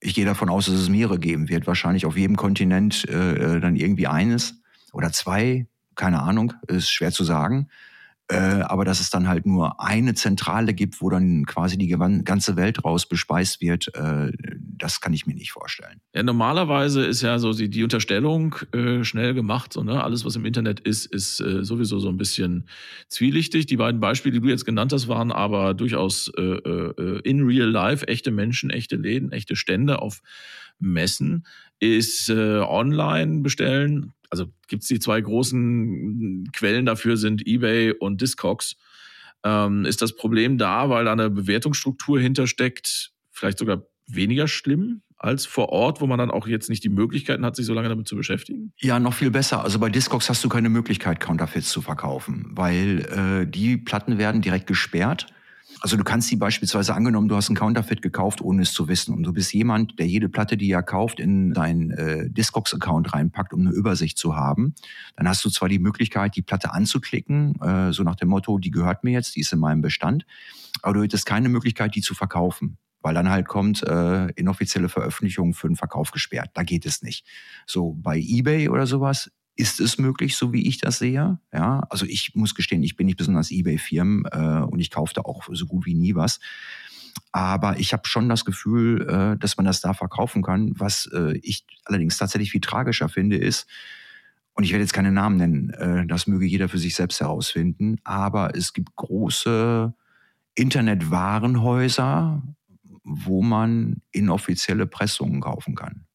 [0.00, 1.66] Ich gehe davon aus, dass es mehrere geben wird.
[1.66, 4.60] Wahrscheinlich auf jedem Kontinent äh, dann irgendwie eines
[4.92, 5.66] oder zwei.
[5.94, 7.68] Keine Ahnung, ist schwer zu sagen.
[8.28, 12.56] Äh, aber dass es dann halt nur eine Zentrale gibt, wo dann quasi die ganze
[12.56, 16.00] Welt raus bespeist wird, äh, das kann ich mir nicht vorstellen.
[16.12, 19.72] Ja, normalerweise ist ja so die, die Unterstellung äh, schnell gemacht.
[19.72, 20.02] So, ne?
[20.02, 22.68] Alles, was im Internet ist, ist äh, sowieso so ein bisschen
[23.08, 23.66] zwielichtig.
[23.66, 28.30] Die beiden Beispiele, die du jetzt genannt hast, waren aber durchaus in real life echte
[28.30, 30.20] Menschen, echte Läden, echte Stände auf
[30.78, 31.46] Messen.
[31.78, 38.76] Ist online bestellen also gibt es die zwei großen Quellen dafür sind eBay und Discogs.
[39.44, 45.46] Ähm, ist das Problem da, weil da eine Bewertungsstruktur hintersteckt, vielleicht sogar weniger schlimm als
[45.46, 48.06] vor Ort, wo man dann auch jetzt nicht die Möglichkeiten hat, sich so lange damit
[48.06, 48.72] zu beschäftigen?
[48.78, 49.64] Ja, noch viel besser.
[49.64, 53.00] Also bei Discogs hast du keine Möglichkeit, Counterfeits zu verkaufen, weil
[53.44, 55.26] äh, die Platten werden direkt gesperrt
[55.86, 59.14] also du kannst die beispielsweise angenommen, du hast einen Counterfeit gekauft, ohne es zu wissen.
[59.14, 63.52] Und du bist jemand, der jede Platte, die er kauft, in deinen äh, Discogs-Account reinpackt,
[63.52, 64.74] um eine Übersicht zu haben.
[65.14, 68.72] Dann hast du zwar die Möglichkeit, die Platte anzuklicken, äh, so nach dem Motto, die
[68.72, 70.26] gehört mir jetzt, die ist in meinem Bestand.
[70.82, 75.54] Aber du hättest keine Möglichkeit, die zu verkaufen weil dann halt kommt äh, inoffizielle Veröffentlichung
[75.54, 76.50] für den Verkauf gesperrt.
[76.54, 77.24] Da geht es nicht.
[77.64, 81.38] So bei eBay oder sowas ist es möglich, so wie ich das sehe.
[81.52, 85.22] Ja, also ich muss gestehen, ich bin nicht besonders eBay-Firmen äh, und ich kaufe da
[85.22, 86.40] auch so gut wie nie was.
[87.32, 90.72] Aber ich habe schon das Gefühl, äh, dass man das da verkaufen kann.
[90.78, 93.66] Was äh, ich allerdings tatsächlich viel tragischer finde, ist,
[94.54, 97.98] und ich werde jetzt keine Namen nennen, äh, das möge jeder für sich selbst herausfinden,
[98.04, 99.92] aber es gibt große
[100.54, 102.42] Internetwarenhäuser,
[103.04, 106.06] wo man inoffizielle Pressungen kaufen kann.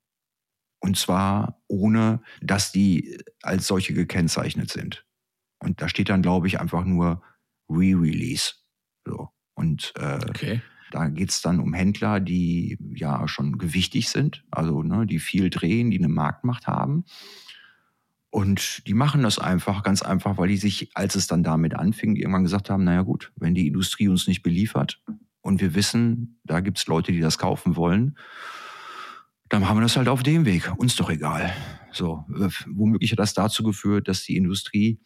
[0.82, 5.06] Und zwar ohne, dass die als solche gekennzeichnet sind.
[5.60, 7.22] Und da steht dann, glaube ich, einfach nur
[7.70, 8.56] Re-Release.
[9.06, 9.30] So.
[9.54, 10.62] Und äh, okay.
[10.90, 15.92] da geht's dann um Händler, die ja schon gewichtig sind, also ne, die viel drehen,
[15.92, 17.06] die eine Marktmacht haben.
[18.32, 22.16] Und die machen das einfach, ganz einfach, weil die sich, als es dann damit anfing,
[22.16, 25.02] irgendwann gesagt haben, naja gut, wenn die Industrie uns nicht beliefert
[25.42, 28.18] und wir wissen, da gibt's Leute, die das kaufen wollen,
[29.52, 30.72] dann haben wir das halt auf dem Weg.
[30.78, 31.54] Uns doch egal.
[31.92, 35.02] So, äh, womöglich hat das dazu geführt, dass die Industrie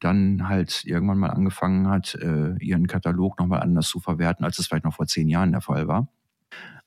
[0.00, 4.66] dann halt irgendwann mal angefangen hat, äh, ihren Katalog nochmal anders zu verwerten, als es
[4.66, 6.08] vielleicht noch vor zehn Jahren der Fall war.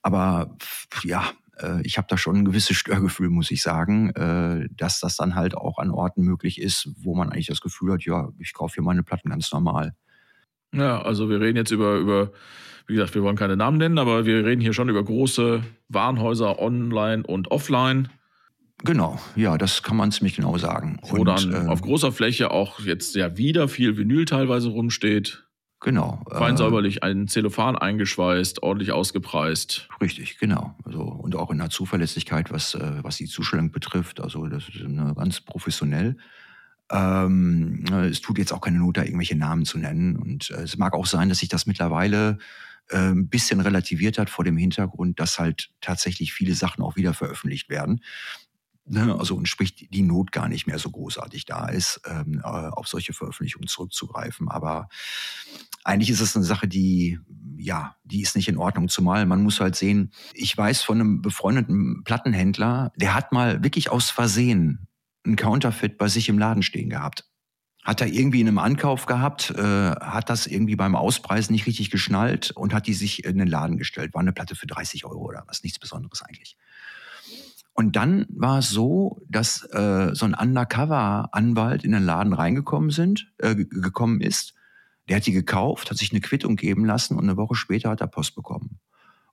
[0.02, 0.58] Aber
[1.04, 1.26] ja,
[1.60, 4.12] äh, ich habe da schon ein gewisses Störgefühl, muss ich sagen,
[4.76, 8.04] dass das dann halt auch an Orten möglich ist, wo man eigentlich das Gefühl hat,
[8.04, 9.96] ja, ich kaufe hier meine Platten ganz normal.
[10.76, 12.32] Ja, also wir reden jetzt über, über,
[12.88, 16.60] wie gesagt, wir wollen keine Namen nennen, aber wir reden hier schon über große Warenhäuser
[16.60, 18.10] online und offline.
[18.84, 21.00] Genau, ja, das kann man ziemlich genau sagen.
[21.04, 25.46] Wo und, dann äh, auf großer Fläche auch jetzt ja wieder viel Vinyl teilweise rumsteht.
[25.80, 26.26] Genau.
[26.32, 29.88] Fein äh, säuberlich, ein Zellophan eingeschweißt, ordentlich ausgepreist.
[30.02, 30.76] Richtig, genau.
[30.84, 34.20] Also, und auch in der Zuverlässigkeit, was, äh, was die Zustellung betrifft.
[34.20, 36.18] Also das ist eine, ganz professionell.
[36.92, 40.16] Ähm, es tut jetzt auch keine Not, da irgendwelche Namen zu nennen.
[40.18, 42.38] Und äh, es mag auch sein, dass sich das mittlerweile
[42.90, 47.14] äh, ein bisschen relativiert hat vor dem Hintergrund, dass halt tatsächlich viele Sachen auch wieder
[47.14, 48.02] veröffentlicht werden.
[48.88, 52.48] Ne, also und sprich die Not gar nicht mehr so großartig da ist, ähm, äh,
[52.48, 54.48] auf solche Veröffentlichungen zurückzugreifen.
[54.48, 54.90] Aber
[55.84, 57.20] eigentlich ist es eine Sache, die
[57.58, 58.88] ja, die ist nicht in Ordnung.
[58.90, 63.90] Zumal man muss halt sehen, ich weiß von einem befreundeten Plattenhändler, der hat mal wirklich
[63.90, 64.88] aus Versehen
[65.26, 67.30] ein Counterfeit bei sich im Laden stehen gehabt.
[67.84, 71.92] Hat er irgendwie in einem Ankauf gehabt, äh, hat das irgendwie beim Auspreisen nicht richtig
[71.92, 74.14] geschnallt und hat die sich in den Laden gestellt.
[74.14, 76.58] War eine Platte für 30 Euro oder was, nichts Besonderes eigentlich.
[77.74, 83.32] Und dann war es so, dass äh, so ein Undercover-Anwalt in den Laden reingekommen sind,
[83.38, 84.54] äh, gekommen ist.
[85.10, 88.02] Der hat die gekauft, hat sich eine Quittung geben lassen und eine Woche später hat
[88.02, 88.80] er Post bekommen.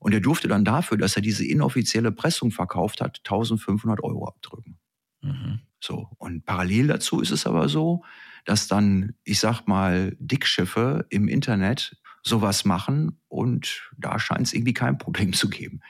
[0.00, 4.76] Und er durfte dann dafür, dass er diese inoffizielle Pressung verkauft hat, 1500 Euro abdrücken.
[5.22, 5.60] Mhm.
[5.82, 6.08] So.
[6.18, 8.04] Und parallel dazu ist es aber so,
[8.44, 14.74] dass dann, ich sag mal, Dickschiffe im Internet sowas machen und da scheint es irgendwie
[14.74, 15.80] kein Problem zu geben.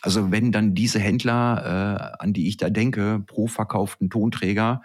[0.00, 4.82] Also wenn dann diese Händler, äh, an die ich da denke, pro verkauften Tonträger,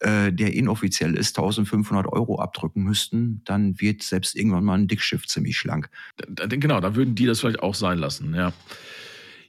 [0.00, 5.26] äh, der inoffiziell ist, 1500 Euro abdrücken müssten, dann wird selbst irgendwann mal ein Dickschiff
[5.26, 5.88] ziemlich schlank.
[6.16, 8.52] Genau, da würden die das vielleicht auch sein lassen, ja.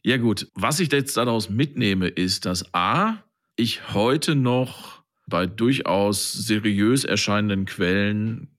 [0.03, 3.23] Ja gut, was ich jetzt daraus mitnehme, ist, dass A,
[3.55, 8.55] ich heute noch bei durchaus seriös erscheinenden Quellen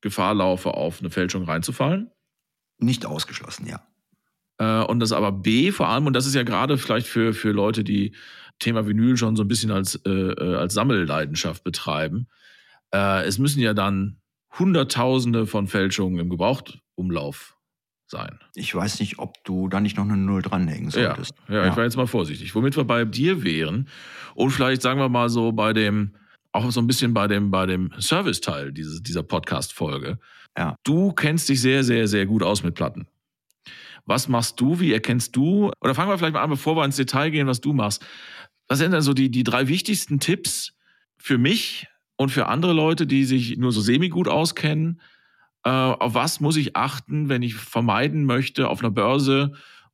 [0.00, 2.10] Gefahr laufe, auf eine Fälschung reinzufallen.
[2.78, 3.86] Nicht ausgeschlossen, ja.
[4.58, 7.50] Äh, und das aber B vor allem, und das ist ja gerade vielleicht für, für
[7.50, 8.14] Leute, die
[8.58, 12.28] Thema Vinyl schon so ein bisschen als, äh, äh, als Sammelleidenschaft betreiben,
[12.92, 14.20] äh, es müssen ja dann
[14.58, 17.57] Hunderttausende von Fälschungen im Gebrauchtumlauf
[18.10, 18.38] sein.
[18.54, 21.34] Ich weiß nicht, ob du da nicht noch eine Null dranhängen solltest.
[21.48, 22.54] Ja, ja, ja, ich war jetzt mal vorsichtig.
[22.54, 23.88] Womit wir bei dir wären
[24.34, 26.14] und vielleicht sagen wir mal so bei dem,
[26.52, 30.18] auch so ein bisschen bei dem, bei dem Service-Teil dieser Podcast-Folge.
[30.56, 30.76] Ja.
[30.84, 33.06] Du kennst dich sehr, sehr, sehr gut aus mit Platten.
[34.06, 34.80] Was machst du?
[34.80, 35.70] Wie erkennst du?
[35.80, 38.04] Oder fangen wir vielleicht mal an, bevor wir ins Detail gehen, was du machst.
[38.66, 40.72] Was sind denn so die, die drei wichtigsten Tipps
[41.18, 45.00] für mich und für andere Leute, die sich nur so semi-gut auskennen?
[45.64, 49.52] Äh, auf was muss ich achten, wenn ich vermeiden möchte, auf einer Börse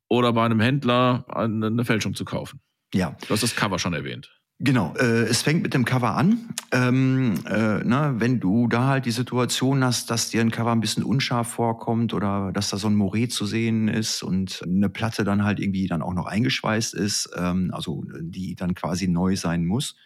[0.09, 2.61] oder bei einem Händler eine Fälschung zu kaufen?
[2.93, 3.17] Ja.
[3.27, 4.31] Du hast das Cover schon erwähnt.
[4.61, 6.55] Genau, äh, es fängt mit dem Cover an.
[6.71, 10.81] Ähm, äh, na, wenn du da halt die Situation hast, dass dir ein Cover ein
[10.81, 15.25] bisschen unscharf vorkommt oder dass da so ein Moret zu sehen ist und eine Platte
[15.25, 19.67] dann halt irgendwie dann auch noch eingeschweißt ist, ähm, also die dann quasi neu sein
[19.67, 19.97] muss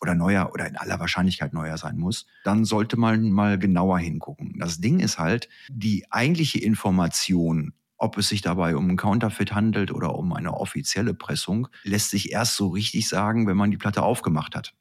[0.00, 4.58] oder neuer oder in aller Wahrscheinlichkeit neuer sein muss, dann sollte man mal genauer hingucken.
[4.58, 9.90] Das Ding ist halt, die eigentliche Information ob es sich dabei um ein Counterfeit handelt
[9.90, 14.02] oder um eine offizielle Pressung, lässt sich erst so richtig sagen, wenn man die Platte
[14.02, 14.74] aufgemacht hat.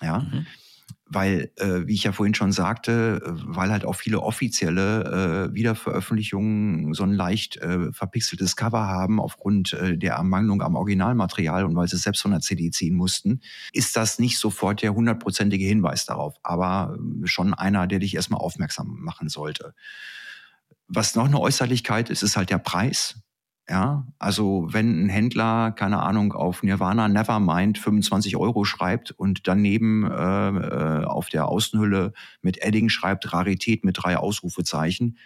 [0.00, 0.20] Ja.
[0.20, 0.46] Mhm.
[1.12, 5.54] Weil, äh, wie ich ja vorhin schon sagte, äh, weil halt auch viele offizielle äh,
[5.54, 11.74] Wiederveröffentlichungen so ein leicht äh, verpixeltes Cover haben aufgrund äh, der Ermangelung am Originalmaterial und
[11.74, 13.40] weil sie es selbst von der CD ziehen mussten,
[13.72, 18.40] ist das nicht sofort der hundertprozentige Hinweis darauf, aber äh, schon einer, der dich erstmal
[18.40, 19.74] aufmerksam machen sollte.
[20.86, 23.16] Was noch eine Äußerlichkeit ist, ist halt der Preis.
[23.70, 30.10] Ja, also wenn ein Händler, keine Ahnung, auf Nirvana Nevermind 25 Euro schreibt und daneben
[30.10, 35.18] äh, äh, auf der Außenhülle mit Edding schreibt Rarität mit drei Ausrufezeichen,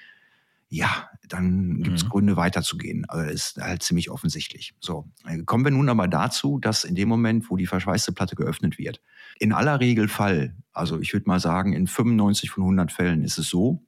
[0.68, 2.08] ja, dann gibt es mhm.
[2.10, 3.06] Gründe weiterzugehen.
[3.08, 4.74] Also das ist halt ziemlich offensichtlich.
[4.78, 5.08] So,
[5.46, 9.00] kommen wir nun aber dazu, dass in dem Moment, wo die verschweißte Platte geöffnet wird,
[9.38, 13.38] in aller Regel Fall, also ich würde mal sagen, in 95 von 100 Fällen ist
[13.38, 13.82] es so,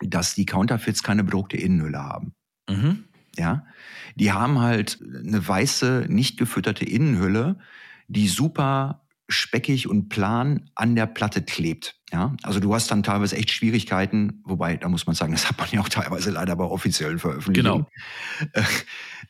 [0.00, 2.34] dass die Counterfeits keine bedruckte Innenhülle haben.
[2.68, 3.04] Mhm.
[3.36, 3.66] Ja,
[4.14, 7.58] die haben halt eine weiße, nicht gefütterte Innenhülle,
[8.08, 11.96] die super speckig und plan an der Platte klebt.
[12.12, 15.58] Ja, also du hast dann teilweise echt Schwierigkeiten, wobei, da muss man sagen, das hat
[15.58, 17.86] man ja auch teilweise leider bei offiziellen Veröffentlichungen.
[18.38, 18.62] Genau.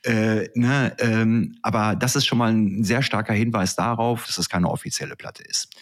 [0.03, 4.37] Äh, äh, ne, ähm, aber das ist schon mal ein sehr starker Hinweis darauf, dass
[4.37, 5.75] es keine offizielle Platte ist.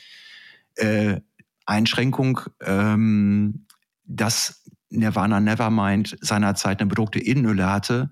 [0.77, 1.21] Äh,
[1.67, 3.67] Einschränkung, ähm,
[4.05, 8.11] dass Nirvana Nevermind seinerzeit eine bedruckte Innenhülle hatte,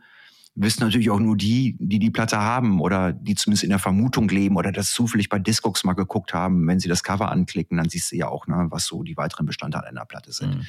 [0.55, 4.29] wissen natürlich auch nur die, die die Platte haben oder die zumindest in der Vermutung
[4.29, 6.67] leben oder das zufällig bei Discogs mal geguckt haben.
[6.67, 9.47] Wenn sie das Cover anklicken, dann siehst du ja auch, ne, was so die weiteren
[9.47, 10.57] Bestandteile einer Platte sind.
[10.57, 10.67] Mhm.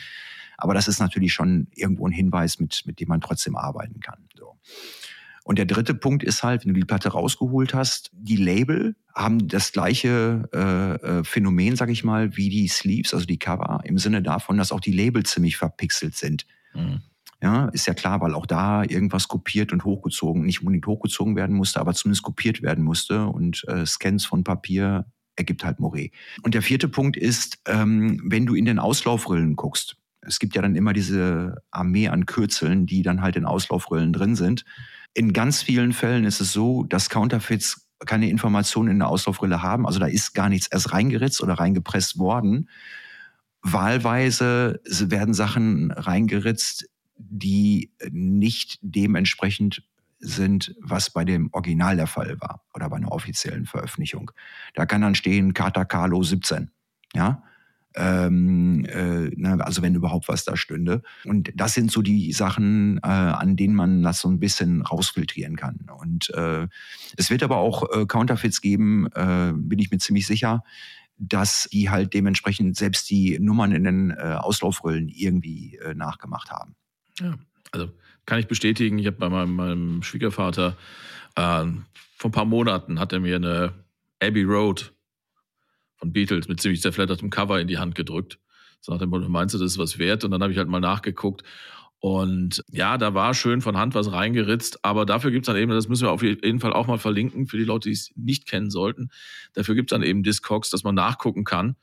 [0.57, 4.27] Aber das ist natürlich schon irgendwo ein Hinweis, mit, mit dem man trotzdem arbeiten kann.
[4.37, 4.57] So.
[5.43, 9.47] Und der dritte Punkt ist halt, wenn du die Platte rausgeholt hast, die Label haben
[9.47, 13.97] das gleiche äh, äh, Phänomen, sag ich mal, wie die Sleeves, also die Cover, im
[13.97, 16.45] Sinne davon, dass auch die Label ziemlich verpixelt sind.
[16.73, 17.01] Mhm.
[17.41, 21.57] Ja, ist ja klar, weil auch da irgendwas kopiert und hochgezogen, nicht unbedingt hochgezogen werden
[21.57, 26.13] musste, aber zumindest kopiert werden musste und äh, Scans von Papier ergibt halt Moret.
[26.43, 30.61] Und der vierte Punkt ist, ähm, wenn du in den Auslaufrillen guckst, es gibt ja
[30.61, 34.63] dann immer diese Armee an Kürzeln, die dann halt in Auslaufrillen drin sind.
[35.13, 39.85] In ganz vielen Fällen ist es so, dass Counterfeits keine Informationen in der Auslaufrille haben.
[39.85, 42.69] Also da ist gar nichts erst reingeritzt oder reingepresst worden.
[43.61, 49.83] Wahlweise werden Sachen reingeritzt, die nicht dementsprechend
[50.19, 54.31] sind, was bei dem Original der Fall war oder bei einer offiziellen Veröffentlichung.
[54.73, 56.71] Da kann dann stehen Kata Carlo 17.
[57.13, 57.43] Ja,
[57.95, 61.01] ähm, äh, also wenn überhaupt was da stünde.
[61.25, 65.55] Und das sind so die Sachen, äh, an denen man das so ein bisschen rausfiltrieren
[65.55, 65.87] kann.
[65.99, 66.67] Und äh,
[67.17, 70.63] es wird aber auch äh, Counterfeits geben, äh, bin ich mir ziemlich sicher,
[71.17, 76.75] dass die halt dementsprechend selbst die Nummern in den äh, Auslaufrollen irgendwie äh, nachgemacht haben.
[77.19, 77.35] Ja,
[77.71, 77.89] also
[78.25, 78.97] kann ich bestätigen.
[78.97, 80.77] Ich habe bei meinem, meinem Schwiegervater
[81.35, 81.65] äh,
[82.17, 83.73] vor ein paar Monaten hat er mir eine
[84.21, 84.93] Abbey Road
[86.03, 88.37] von Beatles mit ziemlich zerfleddertem Cover in die Hand gedrückt.
[88.81, 90.25] So nach dem Motto, meinst du, das ist was wert?
[90.25, 91.43] Und dann habe ich halt mal nachgeguckt.
[91.99, 95.71] Und ja, da war schön von Hand was reingeritzt, aber dafür gibt es dann eben,
[95.71, 98.45] das müssen wir auf jeden Fall auch mal verlinken, für die Leute, die es nicht
[98.45, 99.11] kennen sollten.
[99.53, 101.77] Dafür gibt es dann eben Discogs, dass man nachgucken kann.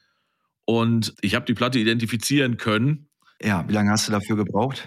[0.66, 3.08] Und ich habe die Platte identifizieren können.
[3.40, 4.86] Ja, wie lange hast du dafür gebraucht?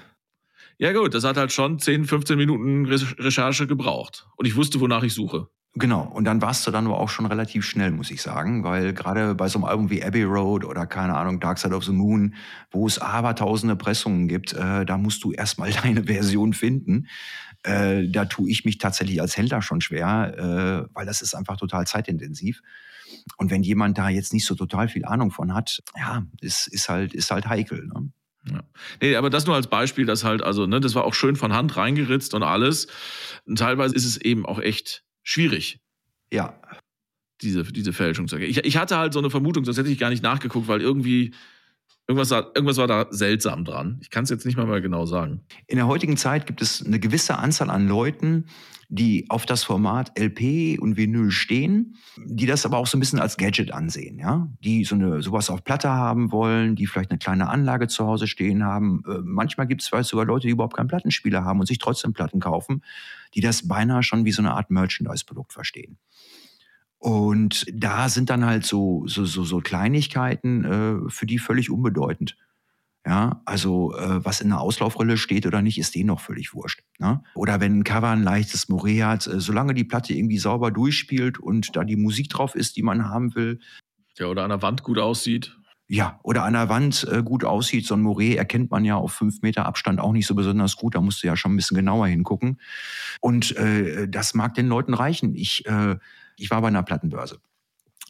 [0.77, 4.27] Ja gut, das hat halt schon 10, 15 Minuten Recherche gebraucht.
[4.37, 5.47] Und ich wusste, wonach ich suche.
[5.75, 8.93] Genau, und dann warst du dann aber auch schon relativ schnell, muss ich sagen, weil
[8.93, 11.91] gerade bei so einem Album wie Abbey Road oder keine Ahnung, Dark Side of the
[11.91, 12.35] Moon,
[12.69, 17.07] wo es aber tausende Pressungen gibt, äh, da musst du erstmal deine Version finden.
[17.63, 21.57] Äh, da tue ich mich tatsächlich als Händler schon schwer, äh, weil das ist einfach
[21.57, 22.61] total zeitintensiv.
[23.37, 26.87] Und wenn jemand da jetzt nicht so total viel Ahnung von hat, ja, ist, ist
[26.87, 27.87] halt, ist halt heikel.
[27.87, 28.11] Ne?
[28.51, 28.63] Ja.
[29.01, 31.53] Nee, aber das nur als Beispiel, dass halt, also, ne, das war auch schön von
[31.53, 32.87] Hand reingeritzt und alles.
[33.45, 35.79] Und teilweise ist es eben auch echt schwierig.
[36.31, 36.59] Ja.
[37.41, 38.27] Diese, diese Fälschung.
[38.39, 41.33] Ich, ich hatte halt so eine Vermutung, sonst hätte ich gar nicht nachgeguckt, weil irgendwie
[42.05, 43.99] Irgendwas, irgendwas war da seltsam dran.
[44.01, 45.41] Ich kann es jetzt nicht mal, mal genau sagen.
[45.67, 48.47] In der heutigen Zeit gibt es eine gewisse Anzahl an Leuten,
[48.89, 53.19] die auf das Format LP und Vinyl stehen, die das aber auch so ein bisschen
[53.19, 57.19] als Gadget ansehen, ja, die so eine sowas auf Platte haben wollen, die vielleicht eine
[57.19, 59.03] kleine Anlage zu Hause stehen haben.
[59.07, 62.13] Äh, manchmal gibt es vielleicht sogar Leute, die überhaupt keinen Plattenspieler haben und sich trotzdem
[62.13, 62.83] Platten kaufen,
[63.33, 65.97] die das beinahe schon wie so eine Art Merchandise-Produkt verstehen.
[67.03, 72.37] Und da sind dann halt so, so, so, so Kleinigkeiten äh, für die völlig unbedeutend.
[73.05, 76.83] Ja, also äh, was in der Auslaufrolle steht oder nicht, ist denen noch völlig wurscht.
[76.99, 77.21] Ne?
[77.35, 81.37] Oder wenn ein Cover ein leichtes Moret hat, äh, solange die Platte irgendwie sauber durchspielt
[81.37, 83.59] und da die Musik drauf ist, die man haben will.
[84.17, 85.57] Ja, oder an der Wand gut aussieht.
[85.89, 87.85] Ja, oder an der Wand äh, gut aussieht.
[87.85, 90.95] So ein Moret erkennt man ja auf fünf Meter Abstand auch nicht so besonders gut.
[90.95, 92.61] Da musst du ja schon ein bisschen genauer hingucken.
[93.19, 95.35] Und äh, das mag den Leuten reichen.
[95.35, 95.97] Ich äh,
[96.37, 97.39] ich war bei einer Plattenbörse.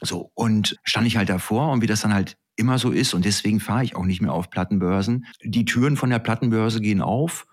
[0.02, 3.26] So, und stand ich halt davor und wie das dann halt immer so ist und
[3.26, 5.26] deswegen fahre ich auch nicht mehr auf Plattenbörsen.
[5.44, 7.48] Die Türen von der Plattenbörse gehen auf.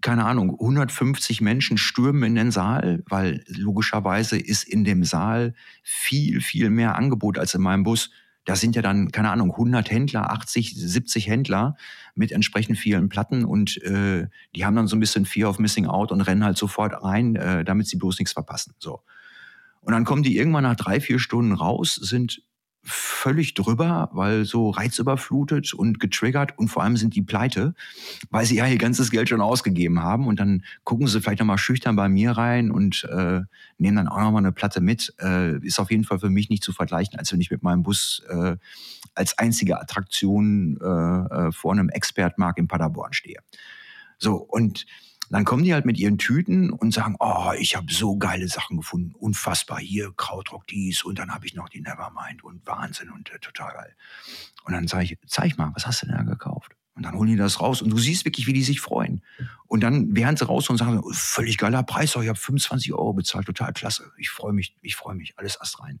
[0.00, 6.40] Keine Ahnung, 150 Menschen stürmen in den Saal, weil logischerweise ist in dem Saal viel,
[6.40, 8.10] viel mehr Angebot als in meinem Bus.
[8.44, 11.76] Da sind ja dann, keine Ahnung, 100 Händler, 80, 70 Händler
[12.16, 15.86] mit entsprechend vielen Platten und äh, die haben dann so ein bisschen Fear of Missing
[15.86, 18.74] Out und rennen halt sofort rein, äh, damit sie bloß nichts verpassen.
[18.80, 19.02] So.
[19.80, 22.42] Und dann kommen die irgendwann nach drei, vier Stunden raus, sind
[22.84, 27.74] völlig drüber, weil so reizüberflutet und getriggert und vor allem sind die pleite,
[28.30, 31.58] weil sie ja ihr ganzes Geld schon ausgegeben haben und dann gucken sie vielleicht nochmal
[31.58, 33.42] schüchtern bei mir rein und äh,
[33.78, 35.14] nehmen dann auch nochmal eine Platte mit.
[35.20, 37.84] Äh, ist auf jeden Fall für mich nicht zu vergleichen, als wenn ich mit meinem
[37.84, 38.56] Bus äh,
[39.14, 43.38] als einzige Attraktion äh, äh vor einem Expertmarkt in Paderborn stehe.
[44.18, 44.86] So, und
[45.32, 48.76] dann kommen die halt mit ihren Tüten und sagen, oh, ich habe so geile Sachen
[48.76, 53.32] gefunden, unfassbar, hier Krautrock dies und dann habe ich noch die Nevermind und Wahnsinn und
[53.32, 53.96] äh, total geil.
[54.64, 56.72] Und dann sage ich, zeig mal, was hast du denn da gekauft?
[56.94, 59.22] Und dann holen die das raus und du siehst wirklich, wie die sich freuen.
[59.66, 63.46] Und dann wären sie raus und sagen, völlig geiler Preis, ich habe 25 Euro bezahlt,
[63.46, 64.12] total klasse.
[64.18, 66.00] Ich freue mich, ich freue mich, alles Ast rein.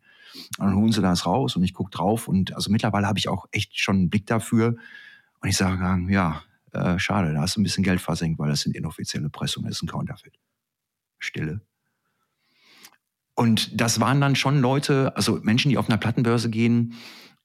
[0.58, 3.28] Und dann holen sie das raus und ich gucke drauf und also mittlerweile habe ich
[3.28, 4.76] auch echt schon einen Blick dafür.
[5.40, 6.42] Und ich sage, ja,
[6.72, 9.78] äh, schade, da hast du ein bisschen Geld versenkt, weil das sind inoffizielle Pressungen, das
[9.78, 10.38] ist ein Counterfeit.
[11.18, 11.60] Stille.
[13.34, 16.94] Und das waren dann schon Leute, also Menschen, die auf einer Plattenbörse gehen.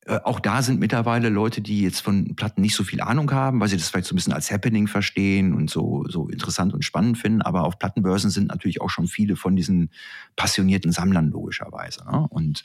[0.06, 3.60] Äh, auch da sind mittlerweile Leute, die jetzt von Platten nicht so viel Ahnung haben,
[3.60, 6.84] weil sie das vielleicht so ein bisschen als Happening verstehen und so, so interessant und
[6.84, 7.42] spannend finden.
[7.42, 9.90] Aber auf Plattenbörsen sind natürlich auch schon viele von diesen
[10.36, 12.06] passionierten Sammlern logischerweise.
[12.06, 12.28] Ne?
[12.30, 12.64] Und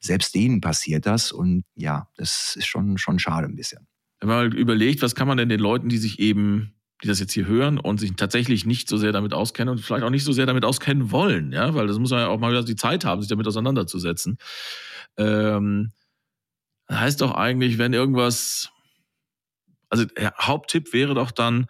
[0.00, 1.32] selbst denen passiert das.
[1.32, 3.87] Und ja, das ist schon, schon schade ein bisschen.
[4.20, 7.32] Wenn man überlegt, was kann man denn den Leuten, die sich eben die das jetzt
[7.32, 10.32] hier hören und sich tatsächlich nicht so sehr damit auskennen und vielleicht auch nicht so
[10.32, 13.04] sehr damit auskennen wollen, ja, weil das muss man ja auch mal wieder die Zeit
[13.04, 14.38] haben, sich damit auseinanderzusetzen.
[15.16, 15.92] Ähm,
[16.90, 18.70] heißt doch eigentlich, wenn irgendwas,
[19.90, 20.06] also
[20.40, 21.66] Haupttipp wäre doch dann,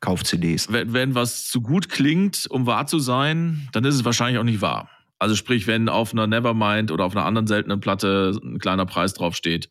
[0.00, 0.72] Kauf CDs.
[0.72, 4.44] Wenn, wenn was zu gut klingt, um wahr zu sein, dann ist es wahrscheinlich auch
[4.44, 4.88] nicht wahr.
[5.18, 9.14] Also sprich, wenn auf einer Nevermind oder auf einer anderen seltenen Platte ein kleiner Preis
[9.14, 9.68] draufsteht,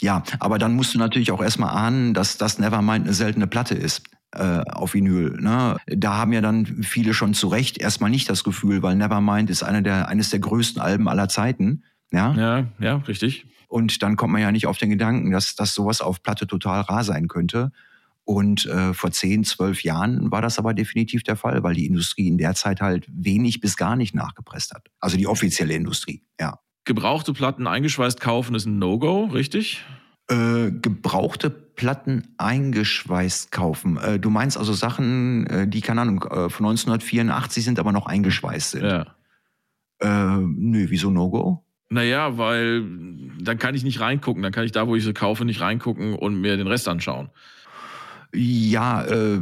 [0.00, 3.74] ja, aber dann musst du natürlich auch erstmal ahnen, dass das Nevermind eine seltene Platte
[3.74, 5.38] ist äh, auf Vinyl.
[5.40, 5.76] Ne?
[5.86, 9.62] Da haben ja dann viele schon zu Recht erstmal nicht das Gefühl, weil Nevermind ist
[9.62, 11.84] eine der, eines der größten Alben aller Zeiten.
[12.12, 13.46] Ja, ja, ja richtig.
[13.68, 16.82] Und dann kommt man ja nicht auf den Gedanken, dass, dass sowas auf Platte total
[16.82, 17.72] rar sein könnte.
[18.24, 22.26] Und äh, vor zehn, zwölf Jahren war das aber definitiv der Fall, weil die Industrie
[22.26, 24.88] in der Zeit halt wenig bis gar nicht nachgepresst hat.
[25.00, 29.84] Also die offizielle Industrie, ja gebrauchte Platten eingeschweißt kaufen ist ein No-Go, richtig?
[30.28, 33.98] Äh, gebrauchte Platten eingeschweißt kaufen.
[33.98, 38.06] Äh, du meinst also Sachen, äh, die, keine Ahnung, äh, von 1984 sind, aber noch
[38.06, 38.84] eingeschweißt sind.
[38.84, 39.06] Ja.
[40.00, 41.62] Äh, nö, wieso No-Go?
[41.88, 42.84] Naja, weil
[43.40, 44.42] dann kann ich nicht reingucken.
[44.42, 47.30] Dann kann ich da, wo ich sie kaufe, nicht reingucken und mir den Rest anschauen.
[48.34, 49.40] Ja, äh,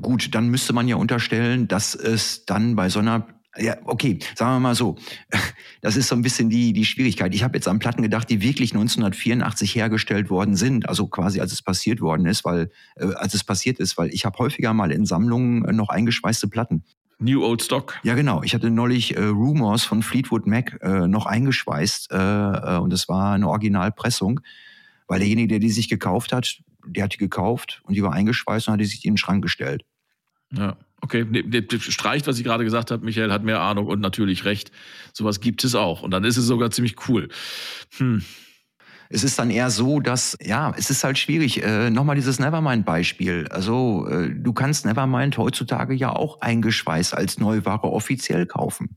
[0.00, 3.26] gut, dann müsste man ja unterstellen, dass es dann bei so einer
[3.58, 4.96] ja, okay, sagen wir mal so.
[5.82, 7.32] Das ist so ein bisschen die, die Schwierigkeit.
[7.32, 11.52] Ich habe jetzt an Platten gedacht, die wirklich 1984 hergestellt worden sind, also quasi als
[11.52, 14.90] es passiert worden ist, weil, äh, als es passiert ist, weil ich habe häufiger mal
[14.90, 16.82] in Sammlungen äh, noch eingeschweißte Platten.
[17.18, 17.98] New Old Stock.
[18.02, 18.42] Ja, genau.
[18.42, 23.08] Ich hatte neulich äh, Rumors von Fleetwood Mac äh, noch eingeschweißt äh, äh, und es
[23.08, 24.40] war eine Originalpressung,
[25.06, 28.68] weil derjenige, der die sich gekauft hat, der hat die gekauft und die war eingeschweißt
[28.68, 29.84] und hat die sich in den Schrank gestellt.
[30.52, 30.76] Ja.
[31.02, 33.04] Okay, ne, ne, streicht, was ich gerade gesagt habe.
[33.04, 34.72] Michael hat mehr Ahnung und natürlich recht.
[35.12, 36.02] Sowas gibt es auch.
[36.02, 37.28] Und dann ist es sogar ziemlich cool.
[37.98, 38.24] Hm.
[39.08, 41.62] Es ist dann eher so, dass, ja, es ist halt schwierig.
[41.62, 43.46] Äh, Nochmal dieses Nevermind-Beispiel.
[43.50, 48.96] Also, äh, du kannst Nevermind heutzutage ja auch eingeschweißt als Neuware offiziell kaufen.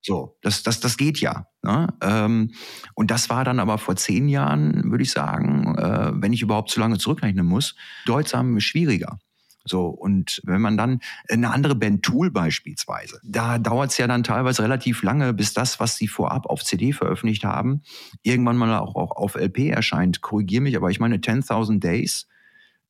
[0.00, 1.46] So, das, das, das geht ja.
[1.62, 1.88] Ne?
[2.02, 2.52] Ähm,
[2.94, 6.70] und das war dann aber vor zehn Jahren, würde ich sagen, äh, wenn ich überhaupt
[6.70, 7.74] zu lange zurückrechnen muss,
[8.04, 9.18] deutsam schwieriger.
[9.64, 14.22] So, und wenn man dann eine andere Band Tool beispielsweise, da dauert es ja dann
[14.22, 17.82] teilweise relativ lange, bis das, was sie vorab auf CD veröffentlicht haben,
[18.22, 20.20] irgendwann mal auch, auch auf LP erscheint.
[20.20, 22.26] Korrigier mich, aber ich meine, 10.000 Days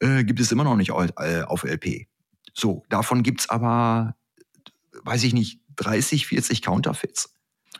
[0.00, 2.06] äh, gibt es immer noch nicht äh, auf LP.
[2.54, 4.16] So, davon gibt's aber,
[5.04, 7.34] weiß ich nicht, 30, 40 Counterfeits.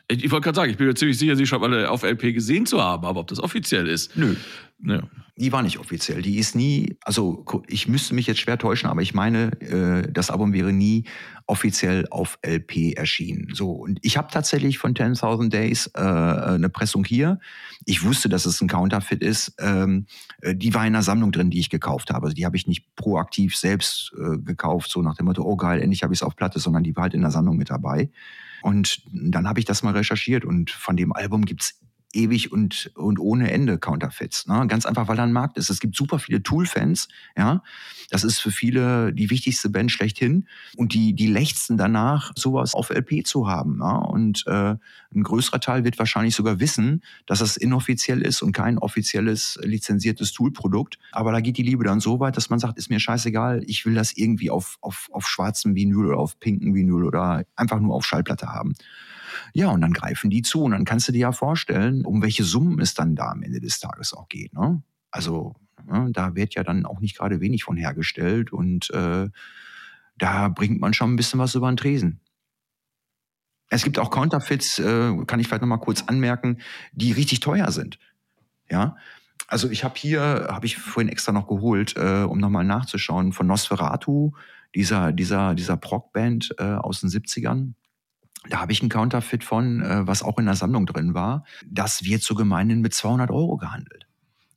[0.07, 2.33] Ich, ich wollte gerade sagen, ich bin mir ziemlich sicher, sie schon alle auf LP
[2.33, 4.15] gesehen zu haben, aber ob das offiziell ist.
[4.15, 4.35] Nö.
[4.83, 5.03] Ja.
[5.37, 6.21] Die war nicht offiziell.
[6.21, 10.29] Die ist nie, also ich müsste mich jetzt schwer täuschen, aber ich meine, äh, das
[10.29, 11.05] Album wäre nie
[11.45, 13.53] offiziell auf LP erschienen.
[13.53, 17.39] So, und ich habe tatsächlich von 10.000 Days äh, eine Pressung hier.
[17.85, 19.53] Ich wusste, dass es ein Counterfeit ist.
[19.59, 20.07] Ähm,
[20.41, 22.25] äh, die war in einer Sammlung drin, die ich gekauft habe.
[22.25, 25.81] Also die habe ich nicht proaktiv selbst äh, gekauft, so nach dem Motto, oh geil,
[25.81, 28.09] endlich habe ich es auf Platte, sondern die war halt in der Sammlung mit dabei.
[28.61, 31.79] Und dann habe ich das mal recherchiert und von dem Album gibt's
[32.15, 34.47] ewig und, und ohne Ende Counterfeits.
[34.47, 34.65] Ne?
[34.67, 35.69] Ganz einfach, weil da ein Markt ist.
[35.69, 37.07] Es gibt super viele Tool-Fans,
[37.37, 37.61] ja.
[38.11, 40.47] Das ist für viele die wichtigste Band schlechthin.
[40.75, 43.79] Und die, die lechzen danach, sowas auf LP zu haben.
[43.79, 43.97] Ja?
[43.97, 44.75] Und äh,
[45.15, 50.33] ein größerer Teil wird wahrscheinlich sogar wissen, dass das inoffiziell ist und kein offizielles lizenziertes
[50.33, 50.97] Tool-Produkt.
[51.11, 53.85] Aber da geht die Liebe dann so weit, dass man sagt, ist mir scheißegal, ich
[53.85, 57.95] will das irgendwie auf, auf, auf schwarzem Vinyl oder auf pinken Vinyl oder einfach nur
[57.95, 58.75] auf Schallplatte haben.
[59.53, 62.43] Ja, und dann greifen die zu und dann kannst du dir ja vorstellen, um welche
[62.43, 64.53] Summen es dann da am Ende des Tages auch geht.
[64.53, 64.81] Ne?
[65.11, 65.55] Also
[65.85, 69.29] ne, da wird ja dann auch nicht gerade wenig von hergestellt und äh,
[70.17, 72.21] da bringt man schon ein bisschen was über den Tresen.
[73.69, 76.59] Es gibt auch Counterfeits, äh, kann ich vielleicht nochmal kurz anmerken,
[76.93, 77.99] die richtig teuer sind.
[78.69, 78.95] Ja,
[79.47, 83.47] also ich habe hier, habe ich vorhin extra noch geholt, äh, um nochmal nachzuschauen, von
[83.47, 84.31] Nosferatu,
[84.73, 87.73] dieser, dieser, dieser Prog-Band äh, aus den 70ern.
[88.49, 91.45] Da habe ich ein Counterfeit von, äh, was auch in der Sammlung drin war.
[91.65, 94.05] Das wird so gemeinhin mit 200 Euro gehandelt.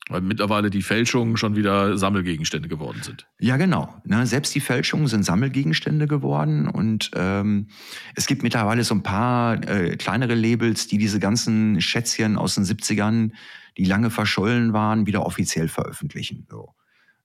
[0.09, 3.27] Weil mittlerweile die Fälschungen schon wieder Sammelgegenstände geworden sind.
[3.39, 3.95] Ja, genau.
[4.05, 6.67] Ne, selbst die Fälschungen sind Sammelgegenstände geworden.
[6.67, 7.69] Und ähm,
[8.15, 12.65] es gibt mittlerweile so ein paar äh, kleinere Labels, die diese ganzen Schätzchen aus den
[12.65, 13.33] 70ern,
[13.77, 16.47] die lange verschollen waren, wieder offiziell veröffentlichen.
[16.51, 16.75] So.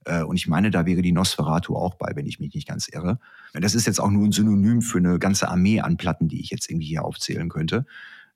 [0.06, 2.88] Äh, und ich meine, da wäre die Nosferatu auch bei, wenn ich mich nicht ganz
[2.88, 3.20] irre.
[3.54, 6.50] Das ist jetzt auch nur ein Synonym für eine ganze Armee an Platten, die ich
[6.50, 7.86] jetzt irgendwie hier aufzählen könnte.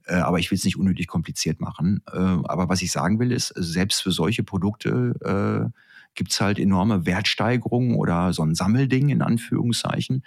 [0.05, 2.01] Äh, aber ich will es nicht unnötig kompliziert machen.
[2.11, 5.79] Äh, aber was ich sagen will, ist, selbst für solche Produkte äh,
[6.15, 10.23] gibt es halt enorme Wertsteigerungen oder so ein Sammelding in Anführungszeichen.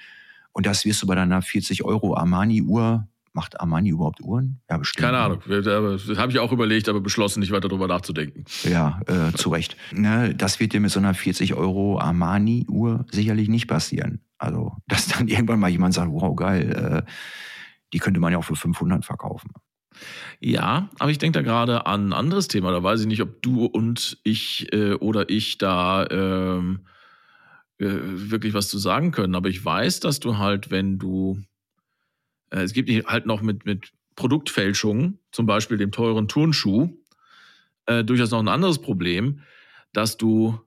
[0.53, 4.61] Und das wirst du bei deiner 40 Euro Armani-Uhr Macht Armani überhaupt Uhren?
[4.69, 5.05] Ja, bestimmt.
[5.05, 5.41] Keine Ahnung.
[5.47, 5.67] Das
[6.19, 8.45] habe ich auch überlegt, aber beschlossen, nicht weiter darüber nachzudenken.
[8.65, 9.77] Ja, äh, zu Recht.
[9.93, 14.21] Ne, das wird dir mit so einer 40 Euro Armani-Uhr sicherlich nicht passieren.
[14.39, 17.11] Also, dass dann irgendwann mal jemand sagt, wow, geil, äh,
[17.93, 19.51] die könnte man ja auch für 500 verkaufen.
[20.41, 22.73] Ja, aber ich denke da gerade an ein anderes Thema.
[22.73, 26.81] Da weiß ich nicht, ob du und ich äh, oder ich da ähm,
[27.79, 29.35] äh, wirklich was zu sagen können.
[29.35, 31.41] Aber ich weiß, dass du halt, wenn du,
[32.59, 36.91] es gibt halt noch mit, mit Produktfälschungen, zum Beispiel dem teuren Turnschuh,
[37.87, 39.43] äh, durchaus noch ein anderes Problem,
[39.93, 40.61] dass du,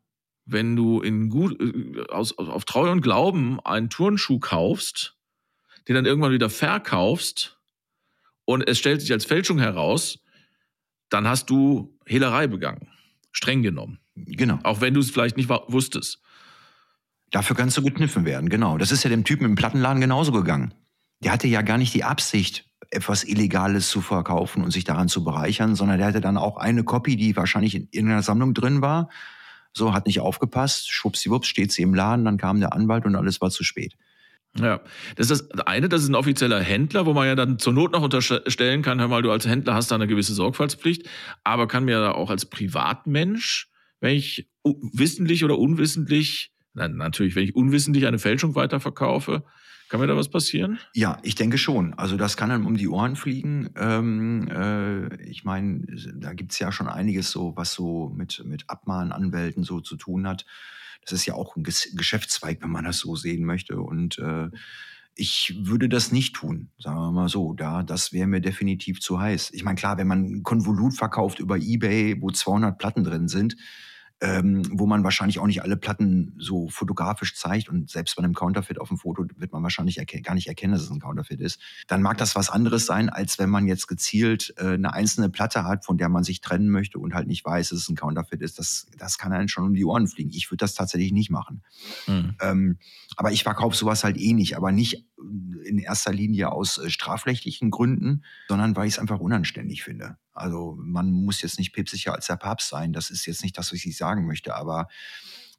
[0.45, 5.17] wenn du in gut, äh, aus, auf Treu und Glauben einen Turnschuh kaufst,
[5.87, 7.59] den dann irgendwann wieder verkaufst,
[8.45, 10.19] und es stellt sich als Fälschung heraus,
[11.09, 12.89] dann hast du Hehlerei begangen.
[13.31, 13.99] Streng genommen.
[14.15, 14.59] Genau.
[14.63, 16.21] Auch wenn du es vielleicht nicht wusstest.
[17.31, 18.77] Dafür kannst du gekniffen werden, genau.
[18.77, 20.73] Das ist ja dem Typen im Plattenladen genauso gegangen.
[21.21, 25.23] Der hatte ja gar nicht die Absicht, etwas Illegales zu verkaufen und sich daran zu
[25.23, 29.09] bereichern, sondern der hatte dann auch eine Kopie, die wahrscheinlich in irgendeiner Sammlung drin war.
[29.73, 33.41] So, hat nicht aufgepasst, schwuppsiwupps, steht sie im Laden, dann kam der Anwalt und alles
[33.41, 33.95] war zu spät.
[34.59, 34.81] Ja,
[35.15, 37.91] das ist das eine, das ist ein offizieller Händler, wo man ja dann zur Not
[37.91, 41.09] noch unterstellen kann, hör mal, du als Händler hast da eine gewisse Sorgfaltspflicht,
[41.43, 47.55] aber kann mir auch als Privatmensch, wenn ich wissentlich oder unwissentlich, nein, natürlich, wenn ich
[47.55, 49.43] unwissentlich eine Fälschung weiterverkaufe,
[49.93, 50.79] kann mir da was passieren?
[50.95, 51.93] Ja, ich denke schon.
[51.93, 53.69] Also das kann dann um die Ohren fliegen.
[53.75, 55.85] Ähm, äh, ich meine,
[56.15, 60.47] da gibt's ja schon einiges so, was so mit, mit Abmahnanwälten so zu tun hat.
[61.03, 63.77] Das ist ja auch ein Geschäftszweig, wenn man das so sehen möchte.
[63.81, 64.49] Und äh,
[65.13, 67.53] ich würde das nicht tun, sagen wir mal so.
[67.53, 69.51] Da, das wäre mir definitiv zu heiß.
[69.53, 73.57] Ich meine, klar, wenn man ein Konvolut verkauft über eBay, wo 200 Platten drin sind,
[74.23, 78.33] ähm, wo man wahrscheinlich auch nicht alle Platten so fotografisch zeigt und selbst bei einem
[78.33, 81.59] Counterfeit auf dem Foto wird man wahrscheinlich gar nicht erkennen, dass es ein Counterfeit ist,
[81.87, 85.65] dann mag das was anderes sein, als wenn man jetzt gezielt äh, eine einzelne Platte
[85.65, 88.41] hat, von der man sich trennen möchte und halt nicht weiß, dass es ein Counterfeit
[88.41, 88.59] ist.
[88.59, 90.29] Das, das kann einen schon um die Ohren fliegen.
[90.29, 91.61] Ich würde das tatsächlich nicht machen.
[92.07, 92.35] Mhm.
[92.39, 92.77] Ähm,
[93.17, 95.05] aber ich verkaufe sowas halt eh nicht, aber nicht
[95.65, 100.17] in erster Linie aus äh, strafrechtlichen Gründen, sondern weil ich es einfach unanständig finde.
[100.33, 102.93] Also man muss jetzt nicht päpstlicher als der Papst sein.
[102.93, 104.87] Das ist jetzt nicht das, was ich sagen möchte, aber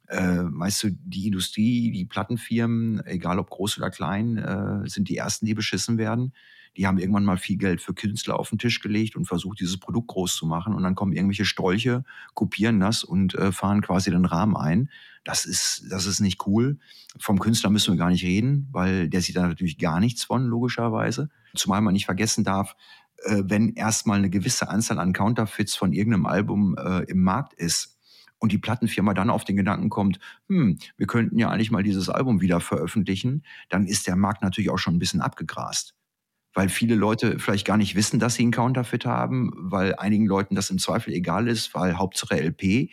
[0.07, 5.17] äh, weißt du, die Industrie, die Plattenfirmen, egal ob groß oder klein, äh, sind die
[5.17, 6.33] ersten, die beschissen werden.
[6.77, 9.77] Die haben irgendwann mal viel Geld für Künstler auf den Tisch gelegt und versucht, dieses
[9.77, 10.73] Produkt groß zu machen.
[10.73, 12.03] Und dann kommen irgendwelche Strolche,
[12.33, 14.89] kopieren das und äh, fahren quasi den Rahmen ein.
[15.23, 16.77] Das ist, das ist nicht cool.
[17.19, 20.45] Vom Künstler müssen wir gar nicht reden, weil der sieht da natürlich gar nichts von,
[20.45, 21.29] logischerweise.
[21.55, 22.75] Zumal man nicht vergessen darf,
[23.23, 27.97] äh, wenn erstmal eine gewisse Anzahl an Counterfeits von irgendeinem Album äh, im Markt ist
[28.37, 32.09] und die Plattenfirma dann auf den Gedanken kommt, hm, wir könnten ja eigentlich mal dieses
[32.09, 35.95] Album wieder veröffentlichen, dann ist der Markt natürlich auch schon ein bisschen abgegrast.
[36.55, 40.55] Weil viele Leute vielleicht gar nicht wissen, dass sie einen Counterfeit haben, weil einigen Leuten
[40.55, 42.89] das im Zweifel egal ist, weil Hauptsache LP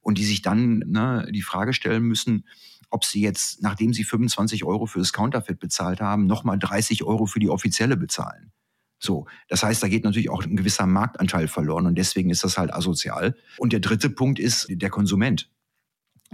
[0.00, 2.44] und die sich dann ne, die Frage stellen müssen,
[2.90, 7.26] ob sie jetzt, nachdem sie 25 Euro für das Counterfeit bezahlt haben, nochmal 30 Euro
[7.26, 8.52] für die offizielle bezahlen.
[8.98, 12.58] So, das heißt, da geht natürlich auch ein gewisser Marktanteil verloren und deswegen ist das
[12.58, 13.36] halt asozial.
[13.58, 15.50] Und der dritte Punkt ist der Konsument.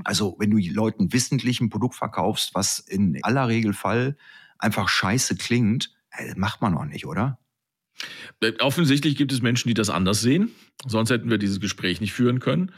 [0.05, 4.16] Also, wenn du Leuten wissentlich ein Produkt verkaufst, was in aller Regelfall
[4.59, 5.93] einfach scheiße klingt,
[6.37, 7.39] macht man auch nicht, oder?
[8.41, 10.51] Äh, offensichtlich gibt es Menschen, die das anders sehen.
[10.87, 12.73] Sonst hätten wir dieses Gespräch nicht führen können.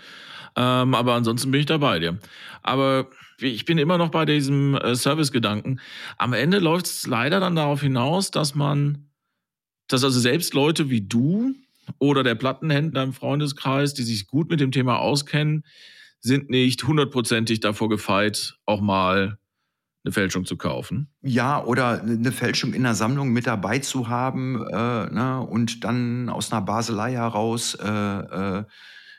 [0.56, 2.18] Ähm, aber ansonsten bin ich dabei dir.
[2.62, 5.80] Aber ich bin immer noch bei diesem äh, Service-Gedanken.
[6.18, 9.08] Am Ende läuft es leider dann darauf hinaus, dass man
[9.88, 11.54] dass also selbst Leute wie du
[11.98, 15.64] oder der Plattenhändler im Freundeskreis, die sich gut mit dem Thema auskennen,
[16.20, 19.38] sind nicht hundertprozentig davor gefeit, auch mal
[20.04, 21.08] eine Fälschung zu kaufen.
[21.22, 26.28] Ja, oder eine Fälschung in der Sammlung mit dabei zu haben äh, ne, und dann
[26.28, 27.74] aus einer Baselei heraus.
[27.74, 28.64] Äh, äh,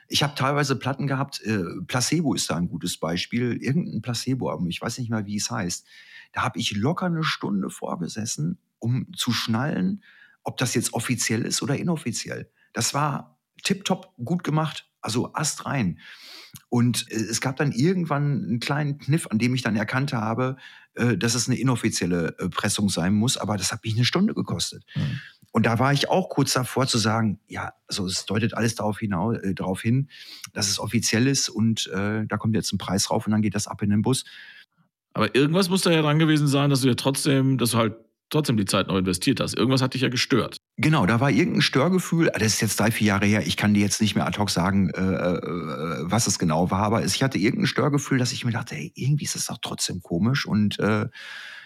[0.10, 4.82] ich habe teilweise Platten gehabt, äh, Placebo ist da ein gutes Beispiel, irgendein Placebo-Album, ich
[4.82, 5.88] weiß nicht mal, wie es heißt.
[6.34, 10.04] Da habe ich locker eine Stunde vorgesessen, um zu schnallen,
[10.44, 12.52] ob das jetzt offiziell ist oder inoffiziell.
[12.74, 14.90] Das war tipptopp gut gemacht.
[15.04, 16.00] Also Ast rein.
[16.70, 20.58] Und äh, es gab dann irgendwann einen kleinen Kniff, an dem ich dann erkannt habe,
[20.96, 24.34] äh, dass es eine inoffizielle äh, Pressung sein muss, aber das hat mich eine Stunde
[24.34, 24.84] gekostet.
[24.96, 25.20] Mhm.
[25.52, 29.00] Und da war ich auch kurz davor zu sagen, ja, also es deutet alles darauf,
[29.00, 30.10] hinaus, äh, darauf hin,
[30.54, 33.56] dass es offiziell ist und äh, da kommt jetzt ein Preis rauf und dann geht
[33.56, 34.24] das ab in den Bus.
[35.14, 37.94] Aber irgendwas muss da ja dran gewesen sein, dass du ja trotzdem, dass du halt
[38.30, 39.56] trotzdem die Zeit noch investiert hast.
[39.56, 40.58] Irgendwas hat dich ja gestört.
[40.78, 42.32] Genau, da war irgendein Störgefühl.
[42.34, 43.46] Das ist jetzt drei, vier Jahre her.
[43.46, 45.40] Ich kann dir jetzt nicht mehr ad hoc sagen, äh, äh,
[46.02, 46.82] was es genau war.
[46.82, 50.02] Aber ich hatte irgendein Störgefühl, dass ich mir dachte, ey, irgendwie ist das doch trotzdem
[50.02, 50.48] komisch.
[50.48, 51.10] Und äh,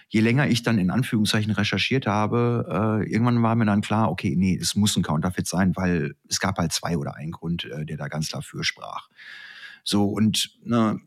[0.10, 4.36] je länger ich dann in Anführungszeichen recherchiert habe, äh, irgendwann war mir dann klar, okay,
[4.38, 7.86] nee, es muss ein Counterfeit sein, weil es gab halt zwei oder einen Grund, äh,
[7.86, 9.08] der da ganz dafür sprach.
[9.86, 11.00] So, und ne,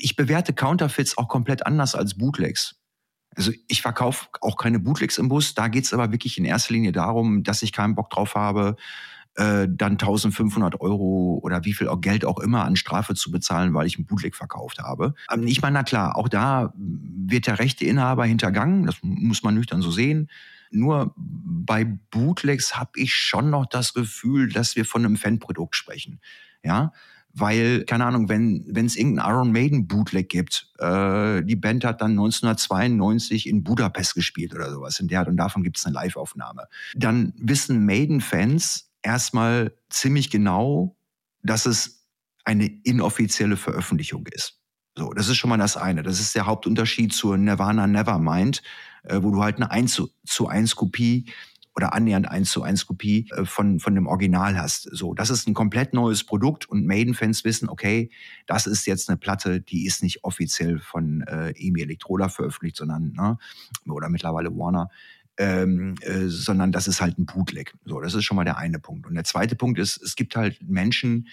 [0.00, 2.76] ich bewerte Counterfeits auch komplett anders als Bootlegs.
[3.36, 5.54] Also ich verkaufe auch keine Bootlegs im Bus.
[5.54, 8.76] Da geht es aber wirklich in erster Linie darum, dass ich keinen Bock drauf habe,
[9.36, 13.86] äh, dann 1500 Euro oder wie viel Geld auch immer an Strafe zu bezahlen, weil
[13.86, 15.14] ich ein Bootleg verkauft habe.
[15.32, 18.86] Ähm, ich meine, na klar, auch da wird der rechte Inhaber hintergangen.
[18.86, 20.30] Das muss man nüchtern so sehen.
[20.70, 26.20] Nur bei Bootlegs habe ich schon noch das Gefühl, dass wir von einem Fanprodukt sprechen.
[26.62, 26.92] Ja,
[27.34, 32.00] weil, keine Ahnung, wenn wenn es irgendein Iron Maiden Bootleg gibt, äh, die Band hat
[32.00, 35.94] dann 1992 in Budapest gespielt oder sowas in der Art und davon gibt es eine
[35.94, 36.68] Live-Aufnahme.
[36.94, 40.96] Dann wissen Maiden-Fans erstmal ziemlich genau,
[41.42, 42.06] dass es
[42.44, 44.60] eine inoffizielle Veröffentlichung ist.
[44.96, 46.04] So, das ist schon mal das eine.
[46.04, 48.62] Das ist der Hauptunterschied zur Nirvana Nevermind,
[49.02, 51.32] äh, wo du halt eine 1 zu 1 Kopie
[51.76, 54.88] oder annähernd eins zu eins Kopie äh, von, von dem Original hast.
[54.92, 58.10] So, das ist ein komplett neues Produkt und Maiden-Fans wissen, okay,
[58.46, 63.12] das ist jetzt eine Platte, die ist nicht offiziell von äh, EMI Elektroda veröffentlicht, sondern,
[63.12, 63.38] ne,
[63.86, 64.88] oder mittlerweile Warner,
[65.36, 67.74] ähm, äh, sondern das ist halt ein Bootleg.
[67.84, 69.06] So, das ist schon mal der eine Punkt.
[69.06, 71.28] Und der zweite Punkt ist, es gibt halt Menschen,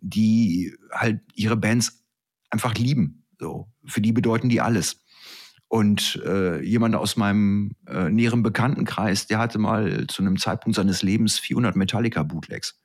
[0.00, 2.04] die halt ihre Bands
[2.50, 3.24] einfach lieben.
[3.38, 5.00] So, für die bedeuten die alles.
[5.68, 11.02] Und äh, jemand aus meinem äh, näheren Bekanntenkreis, der hatte mal zu einem Zeitpunkt seines
[11.02, 12.80] Lebens 400 Metallica-Bootlegs.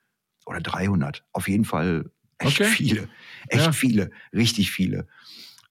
[0.46, 1.24] Oder 300.
[1.32, 2.70] Auf jeden Fall echt okay.
[2.70, 3.10] viele.
[3.48, 3.72] Echt ja.
[3.72, 4.12] viele.
[4.34, 5.08] Richtig viele.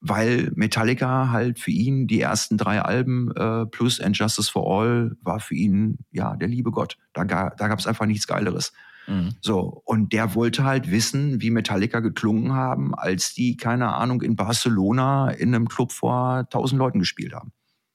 [0.01, 5.17] Weil Metallica halt für ihn die ersten drei Alben äh, plus And Justice for All
[5.21, 6.97] war für ihn ja der liebe Gott.
[7.13, 8.73] Da, da gab es einfach nichts Geileres.
[9.07, 9.35] Mhm.
[9.41, 14.37] So, und der wollte halt wissen, wie Metallica geklungen haben, als die, keine Ahnung, in
[14.37, 17.53] Barcelona in einem Club vor tausend Leuten gespielt haben.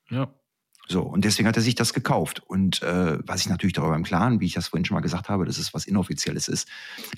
[0.09, 0.29] Ja.
[0.87, 2.43] So, und deswegen hat er sich das gekauft.
[2.45, 5.29] Und äh, was ich natürlich darüber im Klaren, wie ich das vorhin schon mal gesagt
[5.29, 6.67] habe, dass es was Inoffizielles ist.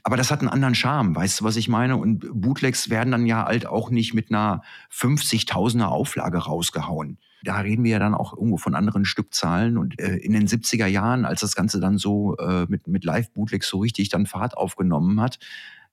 [0.03, 1.97] Aber das hat einen anderen Charme, weißt du, was ich meine?
[1.97, 4.61] Und Bootlegs werden dann ja halt auch nicht mit einer
[4.93, 9.77] 50.000er Auflage rausgehauen da reden wir ja dann auch irgendwo von anderen Stückzahlen.
[9.77, 13.67] Und äh, in den 70er Jahren, als das Ganze dann so äh, mit, mit Live-Bootlegs
[13.67, 15.39] so richtig dann Fahrt aufgenommen hat,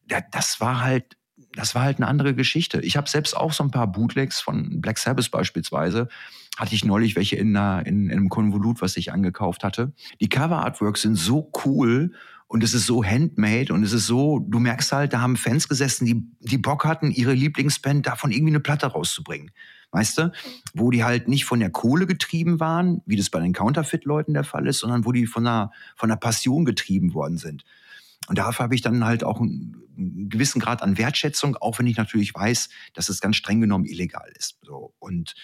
[0.07, 1.16] da, das war halt
[1.57, 2.80] das war halt eine andere Geschichte.
[2.80, 6.09] Ich habe selbst auch so ein paar Bootlegs von Black Sabbath beispielsweise.
[6.57, 9.92] Hatte ich neulich welche in, einer, in, in einem Konvolut, was ich angekauft hatte.
[10.20, 12.12] Die Cover-Artworks sind so cool
[12.47, 15.68] und es ist so handmade und es ist so, du merkst halt, da haben Fans
[15.68, 19.51] gesessen, die, die Bock hatten, ihre Lieblingsband davon irgendwie eine Platte rauszubringen
[19.95, 20.32] weißt du,
[20.74, 24.45] wo die halt nicht von der Kohle getrieben waren, wie das bei den Counterfeit-Leuten der
[24.45, 27.64] Fall ist, sondern wo die von einer, von einer Passion getrieben worden sind.
[28.26, 31.97] Und dafür habe ich dann halt auch einen gewissen Grad an Wertschätzung, auch wenn ich
[31.97, 34.59] natürlich weiß, dass es ganz streng genommen illegal ist.
[34.62, 35.34] So und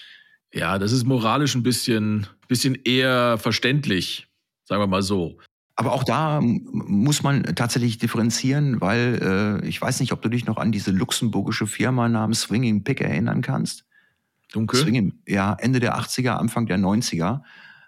[0.52, 4.26] ja, das ist moralisch ein bisschen, bisschen eher verständlich,
[4.64, 5.38] sagen wir mal so.
[5.76, 10.44] Aber auch da muss man tatsächlich differenzieren, weil äh, ich weiß nicht, ob du dich
[10.44, 13.84] noch an diese luxemburgische Firma namens Swinging Pick erinnern kannst.
[14.52, 14.80] Dunkel?
[14.80, 17.42] Swinging, ja, Ende der 80er, Anfang der 90er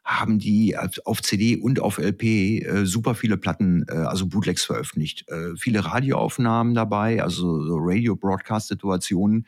[0.04, 5.28] haben die auf CD und auf LP äh, super viele Platten, äh, also Bootlegs veröffentlicht.
[5.28, 9.46] Äh, viele Radioaufnahmen dabei, also so Radio-Broadcast-Situationen,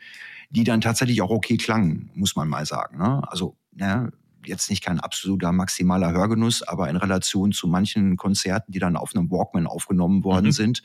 [0.49, 2.97] die dann tatsächlich auch okay klangen, muss man mal sagen.
[2.97, 3.21] Ne?
[3.29, 4.11] Also ne,
[4.47, 9.15] jetzt nicht kein absoluter maximaler Hörgenuss, aber in Relation zu manchen Konzerten, die dann auf
[9.15, 10.51] einem Walkman aufgenommen worden mhm.
[10.51, 10.83] sind,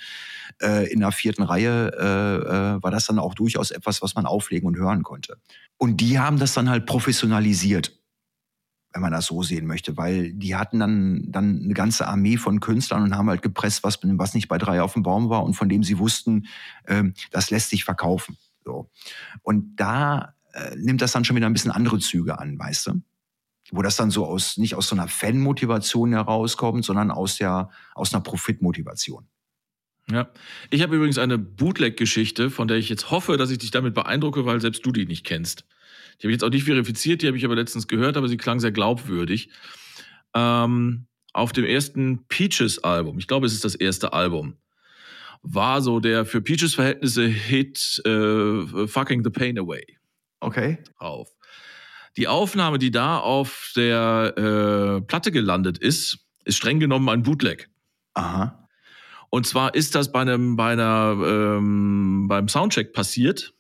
[0.63, 4.27] äh, in der vierten Reihe, äh, äh, war das dann auch durchaus etwas, was man
[4.27, 5.37] auflegen und hören konnte.
[5.77, 7.97] Und die haben das dann halt professionalisiert
[8.93, 12.61] wenn man das so sehen möchte, weil die hatten dann, dann eine ganze Armee von
[12.61, 15.55] Künstlern und haben halt gepresst, was, was nicht bei drei auf dem Baum war und
[15.55, 16.47] von dem sie wussten,
[16.89, 18.37] ähm, das lässt sich verkaufen.
[18.65, 18.91] So.
[19.43, 23.03] Und da äh, nimmt das dann schon wieder ein bisschen andere Züge an, weißt du?
[23.71, 28.13] Wo das dann so aus, nicht aus so einer Fan-Motivation herauskommt, sondern aus der, aus
[28.13, 29.29] einer Profitmotivation.
[30.11, 30.29] Ja,
[30.71, 34.45] ich habe übrigens eine Bootleg-Geschichte, von der ich jetzt hoffe, dass ich dich damit beeindrucke,
[34.45, 35.65] weil selbst du die nicht kennst.
[36.19, 38.37] Die habe ich jetzt auch nicht verifiziert, die habe ich aber letztens gehört, aber sie
[38.37, 39.51] klang sehr glaubwürdig.
[40.35, 44.57] Ähm, auf dem ersten Peaches-Album, ich glaube, es ist das erste Album.
[45.43, 49.85] war so der für Peaches Verhältnisse Hit äh, Fucking the Pain Away.
[50.41, 50.79] Okay.
[50.99, 51.29] Drauf.
[52.17, 57.69] Die Aufnahme, die da auf der äh, Platte gelandet ist, ist streng genommen ein Bootleg.
[58.15, 58.69] Aha.
[59.31, 63.55] Und zwar ist das bei einem, bei einer, ähm, beim Soundcheck passiert.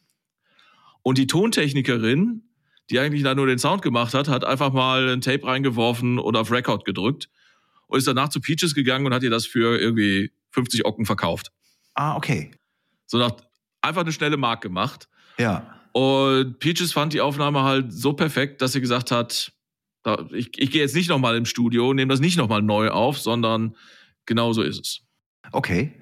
[1.02, 2.42] Und die Tontechnikerin,
[2.90, 6.36] die eigentlich da nur den Sound gemacht hat, hat einfach mal ein Tape reingeworfen und
[6.36, 7.30] auf Record gedrückt
[7.86, 11.52] und ist danach zu Peaches gegangen und hat ihr das für irgendwie 50 Ocken verkauft.
[11.94, 12.50] Ah, okay.
[13.06, 13.36] So nach,
[13.80, 15.08] einfach eine schnelle Mark gemacht.
[15.38, 15.79] Ja.
[15.92, 19.52] Und Peaches fand die Aufnahme halt so perfekt, dass sie gesagt hat,
[20.30, 23.76] ich, ich gehe jetzt nicht nochmal im Studio, nehme das nicht nochmal neu auf, sondern
[24.26, 25.00] genau so ist es.
[25.52, 26.00] Okay.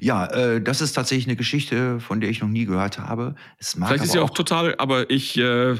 [0.00, 3.36] Ja, äh, das ist tatsächlich eine Geschichte, von der ich noch nie gehört habe.
[3.58, 5.76] Es mag Vielleicht ist sie auch, auch total, aber ich, äh,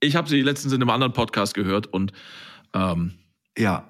[0.00, 2.12] ich habe sie letztens in einem anderen Podcast gehört und
[2.72, 3.14] ähm,
[3.56, 3.88] ja.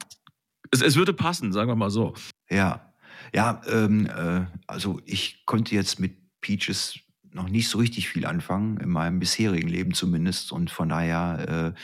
[0.71, 2.15] Es, es würde passen, sagen wir mal so.
[2.51, 2.93] Ja.
[3.33, 6.99] Ja, ähm, äh, also ich konnte jetzt mit Peaches
[7.35, 10.53] noch nicht so richtig viel anfangen, in meinem bisherigen Leben zumindest.
[10.53, 11.75] Und von daher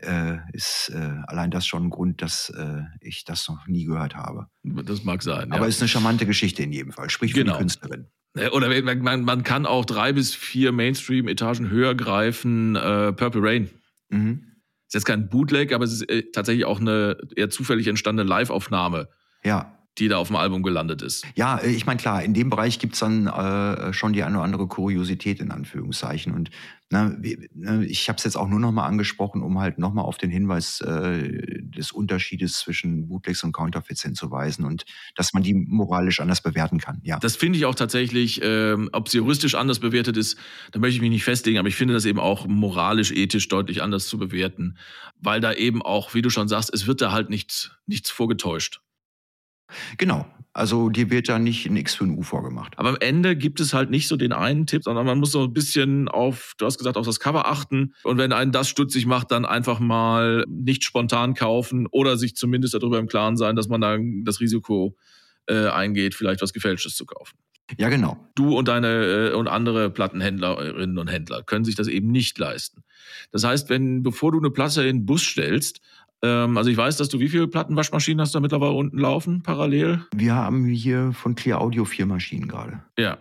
[0.00, 3.84] äh, äh, ist äh, allein das schon ein Grund, dass äh, ich das noch nie
[3.84, 4.46] gehört habe.
[4.62, 5.52] Das mag sein.
[5.52, 5.76] Aber es ja.
[5.76, 7.10] ist eine charmante Geschichte in jedem Fall.
[7.10, 7.54] Sprich für genau.
[7.54, 8.06] die Künstlerin.
[8.52, 12.74] Oder man, man kann auch drei bis vier Mainstream-Etagen höher greifen.
[12.74, 13.70] Äh, Purple Rain.
[14.08, 14.46] Mhm.
[14.88, 19.08] Ist jetzt kein Bootleg, aber es ist äh, tatsächlich auch eine eher zufällig entstandene Live-Aufnahme.
[19.44, 21.24] Ja die da auf dem Album gelandet ist.
[21.36, 24.44] Ja, äh, ich meine, klar, in dem Bereich gibt's dann äh, schon die eine oder
[24.44, 26.32] andere Kuriosität in Anführungszeichen.
[26.32, 26.50] Und
[26.90, 27.16] na,
[27.54, 30.80] ne, ich habe es jetzt auch nur nochmal angesprochen, um halt nochmal auf den Hinweis
[30.80, 34.84] äh, des Unterschiedes zwischen Bootlegs und Counterfeits hinzuweisen und
[35.14, 37.00] dass man die moralisch anders bewerten kann.
[37.02, 37.18] Ja.
[37.18, 40.38] Das finde ich auch tatsächlich, ähm, ob sie juristisch anders bewertet ist,
[40.72, 43.82] da möchte ich mich nicht festlegen, aber ich finde das eben auch moralisch, ethisch deutlich
[43.82, 44.76] anders zu bewerten,
[45.20, 48.80] weil da eben auch, wie du schon sagst, es wird da halt nichts, nichts vorgetäuscht.
[49.98, 50.26] Genau.
[50.56, 52.78] Also dir wird da nicht ein X für ein U vorgemacht.
[52.78, 55.42] Aber am Ende gibt es halt nicht so den einen Tipp, sondern man muss so
[55.42, 57.92] ein bisschen auf, du hast gesagt, auf das Cover achten.
[58.04, 62.74] Und wenn einen das stutzig macht, dann einfach mal nicht spontan kaufen oder sich zumindest
[62.74, 64.96] darüber im Klaren sein, dass man dann das Risiko
[65.46, 67.36] äh, eingeht, vielleicht was Gefälschtes zu kaufen.
[67.78, 68.16] Ja, genau.
[68.34, 72.84] Du und deine äh, und andere Plattenhändlerinnen und Händler können sich das eben nicht leisten.
[73.32, 75.80] Das heißt, wenn bevor du eine Platte in den Bus stellst,
[76.24, 80.06] ähm, also ich weiß, dass du wie viele Plattenwaschmaschinen hast da mittlerweile unten laufen, parallel?
[80.16, 82.82] Wir haben hier von Clear Audio vier Maschinen gerade.
[82.98, 83.18] Ja.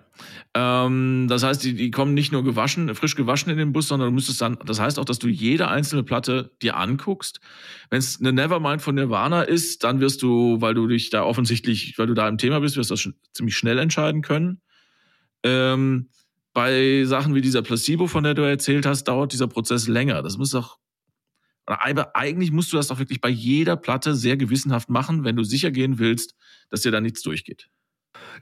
[0.54, 4.08] Ähm, das heißt, die, die kommen nicht nur gewaschen, frisch gewaschen in den Bus, sondern
[4.08, 7.42] du müsstest dann, das heißt auch, dass du jede einzelne Platte dir anguckst.
[7.90, 11.98] Wenn es eine Nevermind von Nirvana ist, dann wirst du, weil du dich da offensichtlich,
[11.98, 14.62] weil du da im Thema bist, wirst du das schon ziemlich schnell entscheiden können.
[15.44, 16.08] Ähm,
[16.54, 20.22] bei Sachen wie dieser Placebo, von der du erzählt hast, dauert dieser Prozess länger.
[20.22, 20.78] Das muss auch
[21.66, 25.44] aber eigentlich musst du das doch wirklich bei jeder Platte sehr gewissenhaft machen, wenn du
[25.44, 26.36] sicher gehen willst,
[26.70, 27.70] dass dir da nichts durchgeht.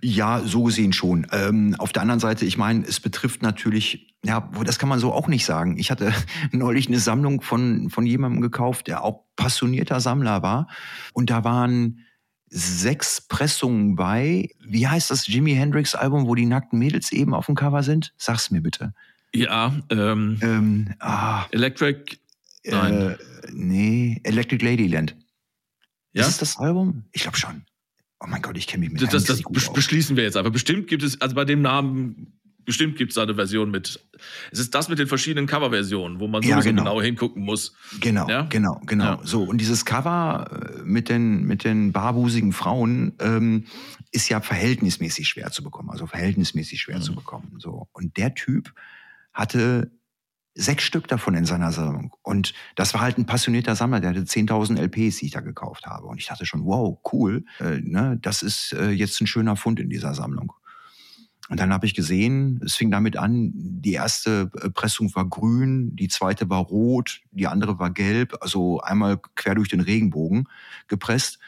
[0.02, 1.28] Ja, so gesehen schon.
[1.32, 5.14] Ähm, auf der anderen Seite, ich meine, es betrifft natürlich, ja, das kann man so
[5.14, 5.78] auch nicht sagen.
[5.78, 6.14] Ich hatte
[6.52, 10.68] neulich eine Sammlung von, von jemandem gekauft, der auch passionierter Sammler war.
[11.14, 12.06] Und da waren
[12.50, 14.50] sechs Pressungen bei.
[14.60, 18.14] Wie heißt das Jimi Hendrix Album, wo die nackten Mädels eben auf dem Cover sind?
[18.18, 18.94] Sag's mir bitte.
[19.34, 21.46] Ja, ähm, ähm ah.
[21.52, 22.18] Electric
[22.66, 22.94] Nein.
[22.94, 23.18] Äh,
[23.52, 25.16] nee, Electric Ladyland.
[26.14, 26.24] Ja?
[26.24, 27.06] Ist es das Album?
[27.12, 27.64] Ich glaube schon.
[28.20, 30.52] Oh mein Gott, ich kenne mich mit Das, das, das beschließen wir jetzt aber.
[30.52, 34.00] Bestimmt gibt es, also bei dem Namen, bestimmt gibt es da eine Version mit.
[34.52, 36.84] Es ist das mit den verschiedenen Coverversionen, wo man so ja, genau.
[36.84, 37.02] genau.
[37.02, 37.74] hingucken muss.
[38.00, 38.44] Genau, ja?
[38.44, 39.04] genau, genau.
[39.04, 39.20] Ja.
[39.24, 43.66] So, und dieses Cover äh, mit den, mit den barbusigen Frauen ähm,
[44.12, 45.90] ist ja verhältnismäßig schwer zu bekommen.
[45.90, 47.04] Also verhältnismäßig schwer mhm.
[47.04, 47.56] zu bekommen.
[47.58, 47.88] So.
[47.92, 48.74] Und der Typ
[49.34, 49.92] hatte
[50.54, 52.14] sechs Stück davon in seiner Sammlung.
[52.22, 55.86] Und das war halt ein passionierter Sammler, der hatte 10.000 LPs, die ich da gekauft
[55.86, 56.08] habe.
[56.08, 59.80] Und ich dachte schon, wow, cool, äh, ne, das ist äh, jetzt ein schöner Fund
[59.80, 60.54] in dieser Sammlung.
[61.50, 65.96] Und dann habe ich gesehen, es fing damit an, die erste äh, Pressung war grün,
[65.96, 70.48] die zweite war rot, die andere war gelb, also einmal quer durch den Regenbogen
[70.88, 71.40] gepresst.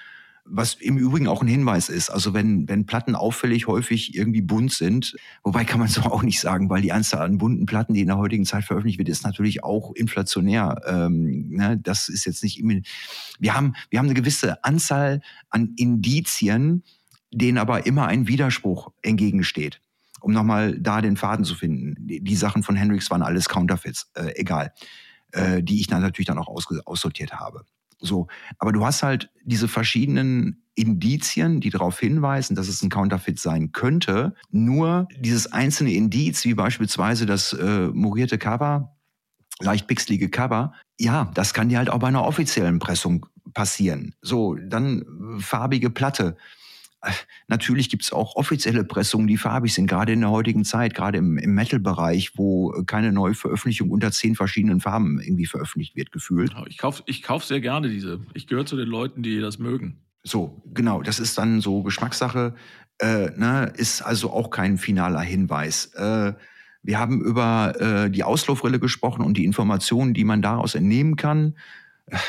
[0.45, 2.09] Was im Übrigen auch ein Hinweis ist.
[2.09, 6.39] Also wenn, wenn Platten auffällig häufig irgendwie bunt sind, wobei kann man so auch nicht
[6.39, 9.23] sagen, weil die Anzahl an bunten Platten, die in der heutigen Zeit veröffentlicht wird, ist
[9.23, 10.81] natürlich auch inflationär.
[10.85, 11.79] Ähm, ne?
[11.81, 12.81] Das ist jetzt nicht immer.
[13.39, 16.83] Wir haben, wir haben eine gewisse Anzahl an Indizien,
[17.31, 19.79] denen aber immer ein Widerspruch entgegensteht
[20.23, 21.95] um nochmal da den Faden zu finden.
[22.07, 24.71] Die, die, Sachen von Hendrix waren alles Counterfeits, äh, egal,
[25.33, 27.65] äh, die ich dann natürlich dann auch aus, aussortiert habe.
[28.04, 28.28] So,
[28.60, 33.72] aber du hast halt diese verschiedenen Indizien, die darauf hinweisen, dass es ein Counterfeit sein
[33.72, 34.36] könnte.
[34.51, 38.97] Nur dieses einzelne Indiz, wie beispielsweise das äh, morierte Cover,
[39.60, 44.16] leicht pixelige Cover, ja, das kann dir halt auch bei einer offiziellen Pressung passieren.
[44.22, 45.06] So, dann
[45.39, 46.36] farbige Platte.
[47.47, 51.18] Natürlich gibt es auch offizielle Pressungen, die farbig sind, gerade in der heutigen Zeit, gerade
[51.18, 56.54] im, im Metal-Bereich, wo keine neue Veröffentlichung unter zehn verschiedenen Farben irgendwie veröffentlicht wird, gefühlt.
[56.68, 58.22] Ich kaufe ich kauf sehr gerne diese.
[58.34, 59.99] Ich gehöre zu den Leuten, die das mögen.
[60.24, 62.56] So, genau, das ist dann so Geschmackssache,
[62.99, 65.93] äh, ne, ist also auch kein finaler Hinweis.
[65.95, 66.34] Äh,
[66.82, 71.56] wir haben über äh, die Auslaufrille gesprochen und die Informationen, die man daraus entnehmen kann.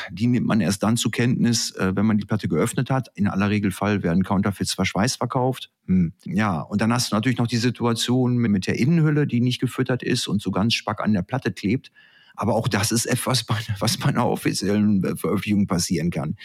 [0.09, 3.09] Die nimmt man erst dann zur Kenntnis, äh, wenn man die Platte geöffnet hat.
[3.15, 5.71] In aller Regelfall werden Counterfeits verschweißt verkauft.
[5.87, 6.13] Hm.
[6.23, 10.01] Ja, und dann hast du natürlich noch die Situation mit der Innenhülle, die nicht gefüttert
[10.01, 11.91] ist und so ganz spack an der Platte klebt.
[12.35, 13.45] Aber auch das ist etwas,
[13.79, 16.37] was bei einer offiziellen Veröffentlichung passieren kann.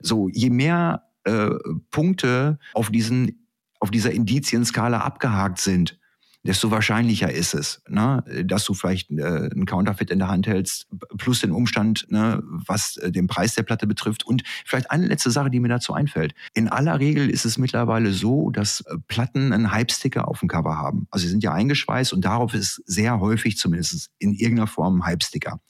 [0.00, 1.50] So, je mehr äh,
[1.90, 3.40] Punkte auf diesen
[3.84, 5.98] auf dieser Indizienskala abgehakt sind,
[6.46, 10.86] desto wahrscheinlicher ist es, ne, dass du vielleicht äh, einen Counterfeit in der Hand hältst,
[11.16, 14.24] plus den Umstand, ne, was äh, den Preis der Platte betrifft.
[14.26, 16.34] Und vielleicht eine letzte Sache, die mir dazu einfällt.
[16.52, 20.76] In aller Regel ist es mittlerweile so, dass äh, Platten einen Hype-Sticker auf dem Cover
[20.76, 21.06] haben.
[21.10, 25.06] Also sie sind ja eingeschweißt und darauf ist sehr häufig zumindest in irgendeiner Form ein
[25.06, 25.60] Hype-Sticker.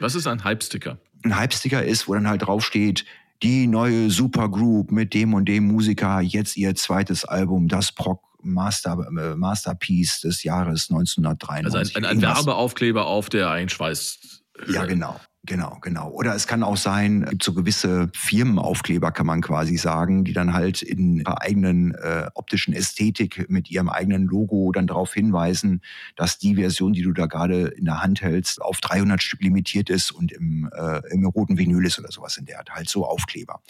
[0.00, 0.98] Was ist ein Hype-Sticker?
[1.22, 3.04] Ein Hype-Sticker ist, wo dann halt draufsteht,
[3.42, 9.06] die neue Supergroup mit dem und dem Musiker, jetzt ihr zweites Album, das Proc Master,
[9.16, 11.64] äh, Masterpiece des Jahres 1993.
[11.64, 14.42] Also ein, ein, ein Werbeaufkleber auf der Einschweiß.
[14.68, 15.20] Ja, genau.
[15.46, 16.08] Genau, genau.
[16.08, 20.54] Oder es kann auch sein, gibt so gewisse Firmenaufkleber, kann man quasi sagen, die dann
[20.54, 25.82] halt in ihrer eigenen äh, optischen Ästhetik mit ihrem eigenen Logo dann darauf hinweisen,
[26.16, 29.90] dass die Version, die du da gerade in der Hand hältst, auf 300 Stück limitiert
[29.90, 32.70] ist und im, äh, im roten Vinyl ist oder sowas in der Art.
[32.70, 33.60] Halt so Aufkleber.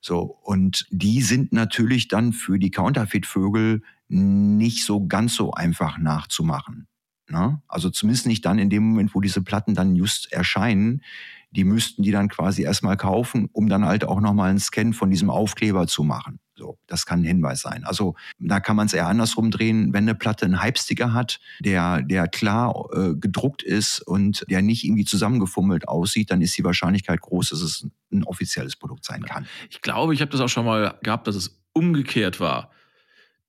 [0.00, 6.86] So, und die sind natürlich dann für die Counterfeit-Vögel nicht so ganz so einfach nachzumachen.
[7.28, 7.60] Ne?
[7.66, 11.02] Also zumindest nicht dann in dem Moment, wo diese Platten dann just erscheinen.
[11.50, 15.10] Die müssten die dann quasi erstmal kaufen, um dann halt auch nochmal einen Scan von
[15.10, 16.38] diesem Aufkleber zu machen.
[16.54, 17.84] So, das kann ein Hinweis sein.
[17.84, 19.92] Also da kann man es eher andersrum drehen.
[19.92, 24.84] Wenn eine Platte einen Hype-Sticker hat, der, der klar äh, gedruckt ist und der nicht
[24.84, 29.46] irgendwie zusammengefummelt aussieht, dann ist die Wahrscheinlichkeit groß, dass es ein offizielles Produkt sein kann.
[29.68, 32.70] Ich glaube, ich habe das auch schon mal gehabt, dass es umgekehrt war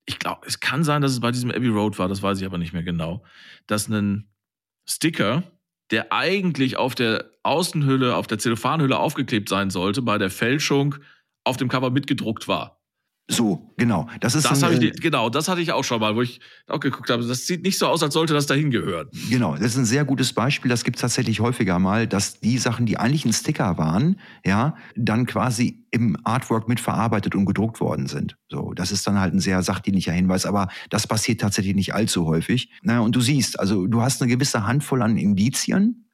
[0.08, 2.46] ich glaube, es kann sein, dass es bei diesem Abbey Road war, das weiß ich
[2.46, 3.22] aber nicht mehr genau,
[3.66, 4.30] dass ein
[4.88, 5.42] Sticker,
[5.90, 10.94] der eigentlich auf der Außenhülle, auf der Zellophanhülle aufgeklebt sein sollte, bei der Fälschung
[11.44, 12.77] auf dem Cover mitgedruckt war.
[13.30, 14.08] So, genau.
[14.20, 16.80] Das ist das ein, ich, genau, das hatte ich auch schon mal, wo ich auch
[16.80, 17.26] geguckt habe.
[17.26, 19.08] Das sieht nicht so aus, als sollte das dahin gehören.
[19.28, 20.70] Genau, das ist ein sehr gutes Beispiel.
[20.70, 24.76] Das gibt es tatsächlich häufiger mal, dass die Sachen, die eigentlich ein Sticker waren, ja,
[24.96, 28.36] dann quasi im Artwork mitverarbeitet und gedruckt worden sind.
[28.50, 32.26] So, das ist dann halt ein sehr sachdienlicher Hinweis, aber das passiert tatsächlich nicht allzu
[32.26, 32.70] häufig.
[32.82, 36.07] Na, und du siehst, also du hast eine gewisse Handvoll an Indizien,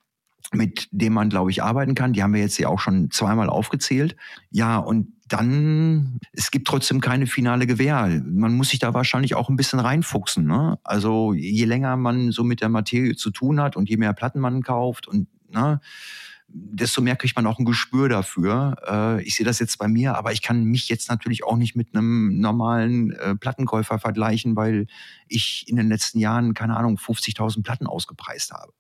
[0.53, 2.13] mit dem man, glaube ich, arbeiten kann.
[2.13, 4.17] Die haben wir jetzt ja auch schon zweimal aufgezählt.
[4.51, 8.23] Ja, und dann, es gibt trotzdem keine finale Gewähr.
[8.25, 10.47] Man muss sich da wahrscheinlich auch ein bisschen reinfuchsen.
[10.47, 10.79] Ne?
[10.85, 14.41] Also je länger man so mit der Materie zu tun hat und je mehr Platten
[14.41, 15.81] man kauft und ne,
[16.49, 18.77] desto mehr kriegt man auch ein Gespür dafür.
[18.87, 21.75] Äh, ich sehe das jetzt bei mir, aber ich kann mich jetzt natürlich auch nicht
[21.75, 24.87] mit einem normalen äh, Plattenkäufer vergleichen, weil
[25.27, 28.73] ich in den letzten Jahren, keine Ahnung, 50.000 Platten ausgepreist habe.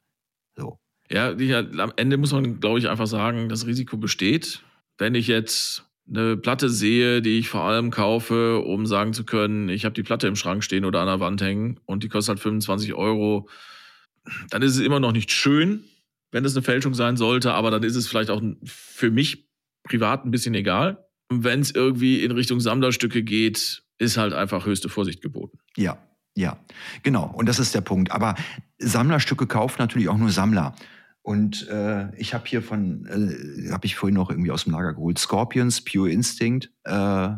[0.56, 0.78] So.
[1.10, 4.62] Ja, am Ende muss man, glaube ich, einfach sagen, das Risiko besteht.
[4.96, 9.68] Wenn ich jetzt eine Platte sehe, die ich vor allem kaufe, um sagen zu können,
[9.68, 12.36] ich habe die Platte im Schrank stehen oder an der Wand hängen und die kostet
[12.36, 13.48] halt 25 Euro,
[14.50, 15.84] dann ist es immer noch nicht schön,
[16.30, 19.48] wenn es eine Fälschung sein sollte, aber dann ist es vielleicht auch für mich
[19.84, 21.06] privat ein bisschen egal.
[21.30, 25.58] Wenn es irgendwie in Richtung Sammlerstücke geht, ist halt einfach höchste Vorsicht geboten.
[25.76, 25.98] Ja,
[26.36, 26.58] ja,
[27.02, 27.32] genau.
[27.34, 28.10] Und das ist der Punkt.
[28.10, 28.34] Aber
[28.78, 30.74] Sammlerstücke kaufen natürlich auch nur Sammler.
[31.24, 34.92] Und äh, ich habe hier von, äh, habe ich vorhin noch irgendwie aus dem Lager
[34.92, 37.30] geholt, Scorpions, Pure Instinct, äh,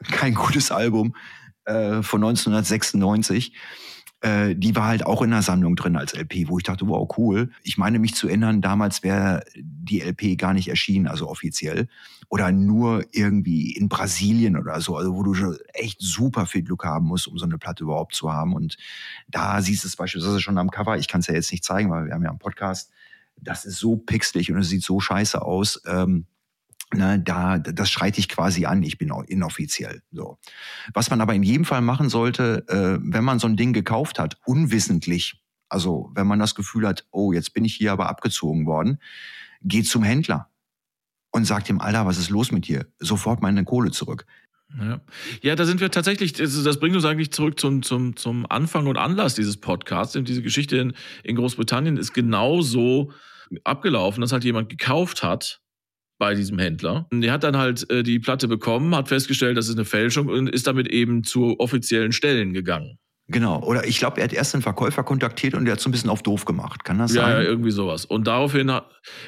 [0.10, 1.14] kein gutes Album
[1.64, 3.56] äh, von 1996.
[4.20, 7.08] Äh, die war halt auch in der Sammlung drin als LP, wo ich dachte, wow,
[7.16, 7.52] cool.
[7.62, 11.86] Ich meine mich zu erinnern, damals wäre die LP gar nicht erschienen, also offiziell.
[12.28, 17.06] Oder nur irgendwie in Brasilien oder so, also wo du echt super viel Glück haben
[17.06, 18.56] musst, um so eine Platte überhaupt zu haben.
[18.56, 18.76] Und
[19.28, 20.98] da siehst du es beispielsweise schon am Cover.
[20.98, 22.90] Ich kann es ja jetzt nicht zeigen, weil wir haben ja einen Podcast
[23.44, 25.82] das ist so pixelig und es sieht so scheiße aus.
[25.86, 26.26] Ähm,
[26.92, 30.02] Ne, da, das schreite ich quasi an, ich bin inoffiziell.
[30.12, 30.38] So.
[30.92, 34.18] Was man aber in jedem Fall machen sollte, äh, wenn man so ein Ding gekauft
[34.18, 38.66] hat, unwissentlich, also wenn man das Gefühl hat, oh, jetzt bin ich hier aber abgezogen
[38.66, 38.98] worden,
[39.62, 40.50] geht zum Händler
[41.32, 42.86] und sagt ihm, Alter, was ist los mit dir?
[43.00, 44.24] Sofort meine Kohle zurück.
[44.78, 45.00] Ja.
[45.42, 48.98] ja, da sind wir tatsächlich, das bringt uns eigentlich zurück zum, zum, zum Anfang und
[48.98, 50.18] Anlass dieses Podcasts.
[50.20, 53.12] Diese Geschichte in, in Großbritannien ist genauso
[53.64, 55.60] abgelaufen, dass halt jemand gekauft hat,
[56.18, 57.06] bei diesem Händler.
[57.12, 60.48] Der hat dann halt äh, die Platte bekommen, hat festgestellt, das ist eine Fälschung und
[60.48, 62.98] ist damit eben zu offiziellen Stellen gegangen.
[63.28, 63.62] Genau.
[63.62, 66.10] Oder ich glaube, er hat erst den Verkäufer kontaktiert und der hat so ein bisschen
[66.10, 66.84] auf doof gemacht.
[66.84, 67.32] Kann das ja, sein?
[67.32, 68.04] Ja, irgendwie sowas.
[68.04, 68.70] Und daraufhin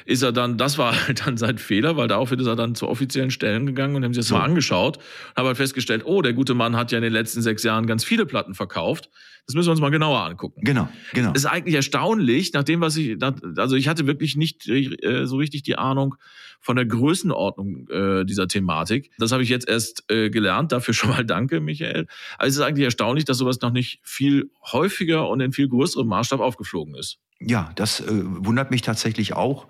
[0.05, 2.87] ist er dann, das war halt dann sein Fehler, weil daraufhin ist er dann zu
[2.87, 4.35] offiziellen Stellen gegangen und haben sich das so.
[4.35, 7.41] mal angeschaut und haben halt festgestellt, oh, der gute Mann hat ja in den letzten
[7.41, 9.09] sechs Jahren ganz viele Platten verkauft.
[9.47, 10.61] Das müssen wir uns mal genauer angucken.
[10.63, 11.31] Genau, genau.
[11.31, 13.17] Das ist eigentlich erstaunlich, nachdem was ich,
[13.55, 16.15] also ich hatte wirklich nicht äh, so richtig die Ahnung
[16.59, 19.11] von der Größenordnung äh, dieser Thematik.
[19.19, 20.73] Das habe ich jetzt erst äh, gelernt.
[20.73, 22.07] Dafür schon mal danke, Michael.
[22.37, 26.07] Also es ist eigentlich erstaunlich, dass sowas noch nicht viel häufiger und in viel größerem
[26.07, 27.19] Maßstab aufgeflogen ist.
[27.39, 29.67] Ja, das äh, wundert mich tatsächlich auch.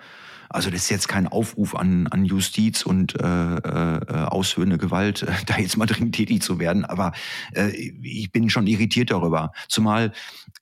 [0.49, 5.31] Also das ist jetzt kein Aufruf an, an Justiz und äh, äh, ausführende Gewalt, äh,
[5.45, 6.85] da jetzt mal dringend tätig zu werden.
[6.85, 7.13] Aber
[7.53, 9.51] äh, ich bin schon irritiert darüber.
[9.67, 10.13] Zumal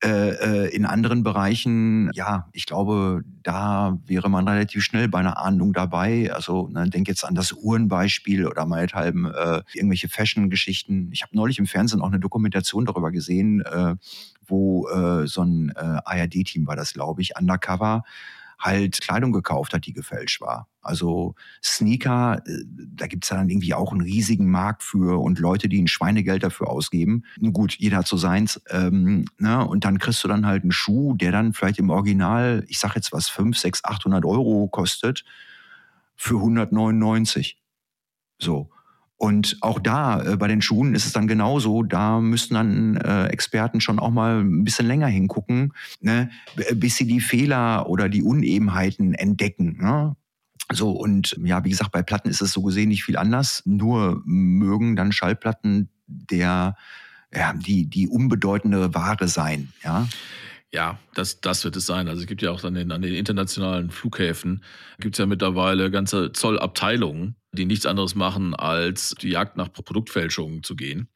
[0.04, 5.38] äh, äh, in anderen Bereichen, ja, ich glaube, da wäre man relativ schnell bei einer
[5.38, 6.32] Ahndung dabei.
[6.34, 11.10] Also ne, denk jetzt an das Uhrenbeispiel oder meinethalben äh, irgendwelche Fashion-Geschichten.
[11.12, 13.96] Ich habe neulich im Fernsehen auch eine Dokumentation darüber gesehen, äh,
[14.48, 18.04] wo äh, so ein äh, ARD-Team war das, glaube ich, undercover
[18.60, 20.68] halt Kleidung gekauft hat, die gefälscht war.
[20.82, 25.68] Also Sneaker, äh, da gibt's ja dann irgendwie auch einen riesigen Markt für und Leute,
[25.68, 27.24] die ein Schweinegeld dafür ausgeben.
[27.40, 28.62] Nun gut, jeder hat so seins.
[28.70, 29.66] Ähm, ne?
[29.66, 32.96] Und dann kriegst du dann halt einen Schuh, der dann vielleicht im Original, ich sag
[32.96, 35.26] jetzt was, 5, 6, 800 Euro kostet,
[36.16, 37.58] für 199.
[38.40, 38.70] So.
[39.18, 41.84] Und auch da äh, bei den Schuhen ist es dann genauso.
[41.84, 46.30] Da müssten dann äh, Experten schon auch mal ein bisschen länger hingucken, ne,
[46.74, 49.78] bis sie die Fehler oder die Unebenheiten entdecken.
[49.80, 50.16] Ne?
[50.72, 53.62] So, und ja, wie gesagt, bei Platten ist es so gesehen nicht viel anders.
[53.66, 56.76] Nur mögen dann Schallplatten der,
[57.34, 60.08] ja, die, die unbedeutende Ware sein, ja.
[60.74, 62.08] Ja, das, das wird es sein.
[62.08, 64.64] Also es gibt ja auch an den, an den internationalen Flughäfen,
[65.00, 70.64] gibt es ja mittlerweile ganze Zollabteilungen, die nichts anderes machen, als die Jagd nach Produktfälschungen
[70.64, 71.08] zu gehen.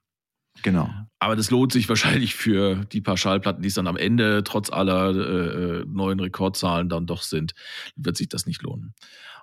[0.61, 0.89] Genau.
[1.19, 4.69] Aber das lohnt sich wahrscheinlich für die paar Schallplatten, die es dann am Ende trotz
[4.69, 7.53] aller äh, neuen Rekordzahlen dann doch sind,
[7.95, 8.93] wird sich das nicht lohnen.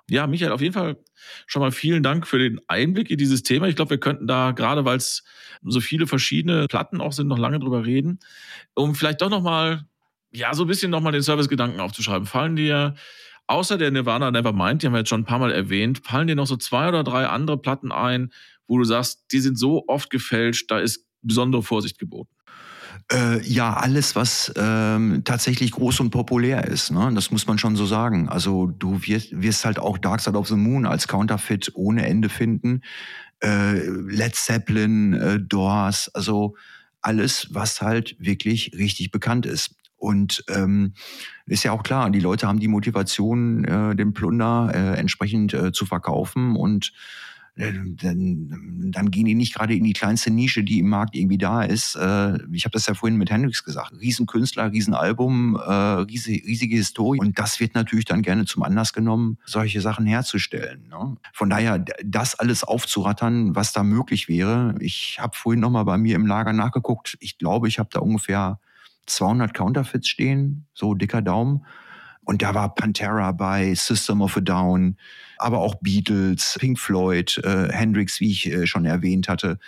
[0.09, 0.97] Ja, Michael, auf jeden Fall
[1.47, 3.67] schon mal vielen Dank für den Einblick in dieses Thema.
[3.67, 5.23] Ich glaube, wir könnten da gerade, weil es
[5.63, 8.19] so viele verschiedene Platten auch sind, noch lange drüber reden,
[8.73, 9.85] um vielleicht doch noch mal
[10.37, 12.27] ja so ein bisschen noch mal den Servicegedanken aufzuschreiben.
[12.27, 12.95] Fallen dir
[13.47, 16.35] außer der Nirvana Nevermind, die haben wir jetzt schon ein paar Mal erwähnt, fallen dir
[16.35, 18.31] noch so zwei oder drei andere Platten ein,
[18.67, 22.29] wo du sagst, die sind so oft gefälscht, da ist besondere Vorsicht geboten?
[23.11, 26.91] Äh, ja, alles, was ähm, tatsächlich groß und populär ist.
[26.91, 27.09] Ne?
[27.15, 28.27] Das muss man schon so sagen.
[28.27, 32.27] Also du wirst, wirst halt auch Dark Side of the Moon als Counterfeit ohne Ende
[32.27, 32.81] finden.
[33.41, 36.55] Äh, Led Zeppelin, äh, Doors, also
[37.01, 39.75] alles, was halt wirklich richtig bekannt ist.
[39.97, 40.93] Und ähm,
[41.47, 45.71] ist ja auch klar, die Leute haben die Motivation, äh, den Plunder äh, entsprechend äh,
[45.71, 46.93] zu verkaufen und
[47.57, 51.39] äh, dann, dann gehen die nicht gerade in die kleinste Nische, die im Markt irgendwie
[51.39, 51.95] da ist.
[51.95, 53.93] Äh, ich habe das ja vorhin mit Hendrix gesagt.
[53.99, 57.19] Riesenkünstler, Riesenalbum, äh, riesige, riesige Historie.
[57.19, 60.87] Und das wird natürlich dann gerne zum Anlass genommen, solche Sachen herzustellen.
[60.89, 61.17] Ne?
[61.33, 64.75] Von daher, das alles aufzurattern, was da möglich wäre.
[64.79, 67.17] Ich habe vorhin nochmal bei mir im Lager nachgeguckt.
[67.21, 68.59] Ich glaube, ich habe da ungefähr
[69.07, 71.65] 200 Counterfeits stehen, so dicker Daumen.
[72.23, 74.97] Und da war Pantera bei, System of a Down,
[75.37, 79.59] aber auch Beatles, Pink Floyd, äh, Hendrix, wie ich äh, schon erwähnt hatte.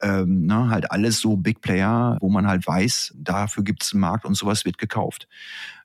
[0.00, 4.00] Ähm, ne, halt alles so Big Player, wo man halt weiß, dafür gibt es einen
[4.00, 5.28] Markt und sowas wird gekauft.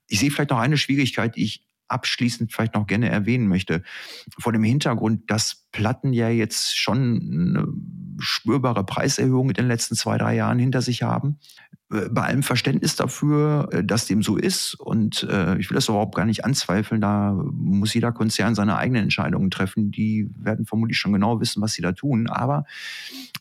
[0.08, 3.84] Ich sehe vielleicht noch eine Schwierigkeit, die ich abschließend vielleicht noch gerne erwähnen möchte.
[4.40, 7.68] Vor dem Hintergrund, dass Platten ja jetzt schon eine
[8.20, 11.40] spürbare Preiserhöhung in den letzten zwei, drei Jahren hinter sich haben.
[11.92, 15.90] Äh, bei allem Verständnis dafür, äh, dass dem so ist, und äh, ich will das
[15.90, 19.92] überhaupt gar nicht anzweifeln, da muss jeder Konzern seine eigenen Entscheidungen treffen.
[19.92, 22.28] Die werden vermutlich schon genau wissen, was sie da tun.
[22.28, 22.66] Aber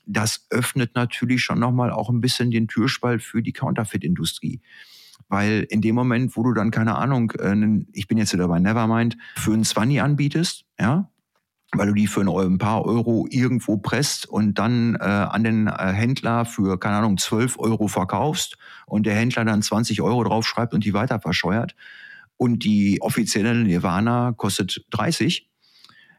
[0.06, 4.60] das öffnet natürlich schon nochmal auch ein bisschen den Türspalt für die Counterfeit-Industrie.
[5.28, 7.32] Weil in dem Moment, wo du dann, keine Ahnung,
[7.92, 11.08] ich bin jetzt wieder bei Nevermind, für einen Zwanni anbietest, ja,
[11.72, 15.92] weil du die für ein paar Euro irgendwo presst und dann äh, an den äh,
[15.92, 18.56] Händler für, keine Ahnung, 12 Euro verkaufst
[18.86, 21.76] und der Händler dann 20 Euro draufschreibt und die weiter verscheuert
[22.36, 25.48] und die offizielle Nirvana kostet 30,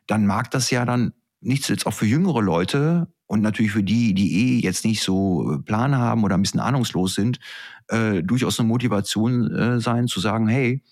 [0.08, 1.68] dann mag das ja dann nichts.
[1.68, 5.58] Jetzt auch für jüngere Leute und natürlich für die, die eh jetzt nicht so äh,
[5.58, 7.40] Plan haben oder ein bisschen ahnungslos sind,
[7.88, 10.84] äh, durchaus eine Motivation äh, sein zu sagen, hey,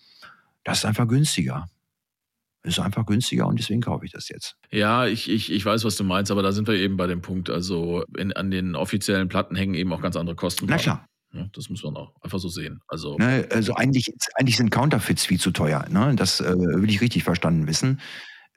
[0.63, 1.69] das ist einfach günstiger
[2.63, 4.55] ist einfach günstiger und deswegen kaufe ich das jetzt.
[4.69, 7.21] Ja, ich, ich, ich weiß, was du meinst, aber da sind wir eben bei dem
[7.21, 7.49] Punkt.
[7.49, 10.65] Also in, an den offiziellen Platten hängen eben auch ganz andere Kosten.
[10.67, 11.05] Na klar.
[11.31, 12.81] Ja, das muss man auch einfach so sehen.
[12.87, 15.85] Also, ne, also eigentlich, eigentlich sind Counterfeits viel zu teuer.
[15.89, 16.15] Ne?
[16.15, 18.01] Das äh, will ich richtig verstanden wissen.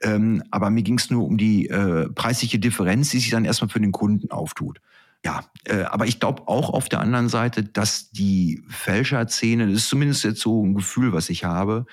[0.01, 3.69] Ähm, aber mir ging es nur um die äh, preisliche Differenz, die sich dann erstmal
[3.69, 4.79] für den Kunden auftut.
[5.23, 9.89] Ja, äh, aber ich glaube auch auf der anderen Seite, dass die Fälscherszene, das ist
[9.89, 11.85] zumindest jetzt so ein Gefühl, was ich habe,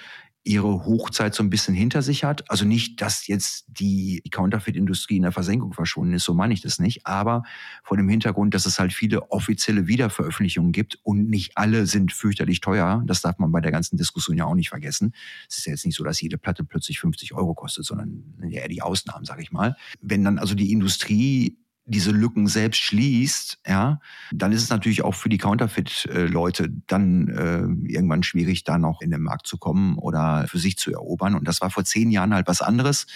[0.43, 2.51] ihre Hochzeit so ein bisschen hinter sich hat.
[2.51, 6.79] Also nicht, dass jetzt die Counterfeit-Industrie in der Versenkung verschwunden ist, so meine ich das
[6.79, 7.43] nicht, aber
[7.85, 12.61] vor dem Hintergrund, dass es halt viele offizielle Wiederveröffentlichungen gibt und nicht alle sind fürchterlich
[12.61, 13.03] teuer.
[13.07, 15.13] Das darf man bei der ganzen Diskussion ja auch nicht vergessen.
[15.49, 18.69] Es ist ja jetzt nicht so, dass jede Platte plötzlich 50 Euro kostet, sondern eher
[18.69, 19.77] die Ausnahmen, sage ich mal.
[20.01, 21.59] Wenn dann also die Industrie
[21.91, 24.01] diese Lücken selbst schließt, ja,
[24.33, 29.11] dann ist es natürlich auch für die Counterfeit-Leute dann äh, irgendwann schwierig, da noch in
[29.11, 31.35] den Markt zu kommen oder für sich zu erobern.
[31.35, 33.07] Und das war vor zehn Jahren halt was anderes,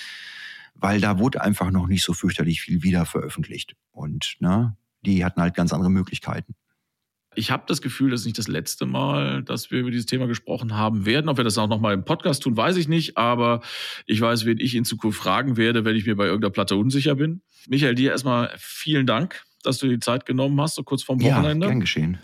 [0.74, 3.76] weil da wurde einfach noch nicht so fürchterlich viel wieder veröffentlicht.
[3.92, 6.54] Und ne, die hatten halt ganz andere Möglichkeiten.
[7.36, 10.26] Ich habe das Gefühl, das ist nicht das letzte Mal, dass wir über dieses Thema
[10.26, 11.28] gesprochen haben werden.
[11.28, 13.16] Ob wir das auch noch mal im Podcast tun, weiß ich nicht.
[13.16, 13.60] Aber
[14.06, 17.14] ich weiß, wen ich in Zukunft fragen werde, wenn ich mir bei irgendeiner Platte unsicher
[17.14, 17.42] bin.
[17.68, 21.66] Michael, dir erstmal vielen Dank, dass du die Zeit genommen hast, so kurz vorm Wochenende.
[21.66, 22.18] Ja, gern geschehen.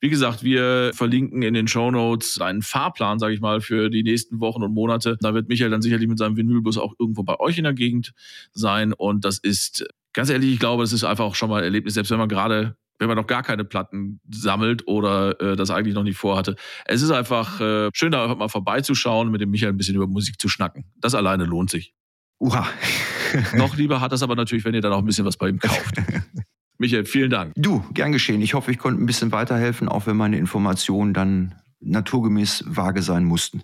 [0.00, 4.02] Wie gesagt, wir verlinken in den Show Notes einen Fahrplan, sage ich mal, für die
[4.02, 5.16] nächsten Wochen und Monate.
[5.20, 8.12] Da wird Michael dann sicherlich mit seinem Vinylbus auch irgendwo bei euch in der Gegend
[8.52, 8.92] sein.
[8.92, 11.94] Und das ist, ganz ehrlich, ich glaube, das ist einfach auch schon mal ein Erlebnis,
[11.94, 15.94] selbst wenn man gerade wenn man noch gar keine Platten sammelt oder äh, das eigentlich
[15.94, 16.54] noch nicht vorhatte.
[16.84, 20.06] Es ist einfach äh, schön, da einfach mal vorbeizuschauen, mit dem Michael ein bisschen über
[20.06, 20.84] Musik zu schnacken.
[21.00, 21.94] Das alleine lohnt sich.
[22.38, 22.66] Uha.
[23.56, 25.58] noch lieber hat das aber natürlich, wenn ihr dann auch ein bisschen was bei ihm
[25.58, 25.96] kauft.
[26.78, 27.52] Michael, vielen Dank.
[27.56, 28.40] Du, gern geschehen.
[28.40, 33.24] Ich hoffe, ich konnte ein bisschen weiterhelfen, auch wenn meine Informationen dann naturgemäß vage sein
[33.24, 33.62] mussten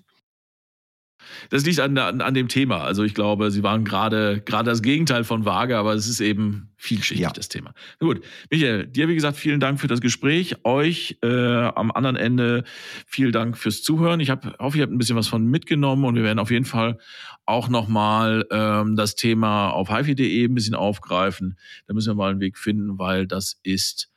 [1.50, 2.82] das liegt an, an, an dem Thema.
[2.82, 6.70] Also ich glaube, sie waren gerade gerade das Gegenteil von vage, aber es ist eben
[6.76, 7.30] vielschichtig, ja.
[7.30, 7.72] das Thema.
[7.98, 10.64] Gut, Michael, dir wie gesagt vielen Dank für das Gespräch.
[10.64, 12.64] Euch äh, am anderen Ende
[13.06, 14.20] vielen Dank fürs Zuhören.
[14.20, 16.64] Ich hab, hoffe, ihr habt ein bisschen was von mitgenommen und wir werden auf jeden
[16.64, 16.98] Fall
[17.46, 21.58] auch nochmal ähm, das Thema auf hifi.de ein bisschen aufgreifen.
[21.86, 24.10] Da müssen wir mal einen Weg finden, weil das ist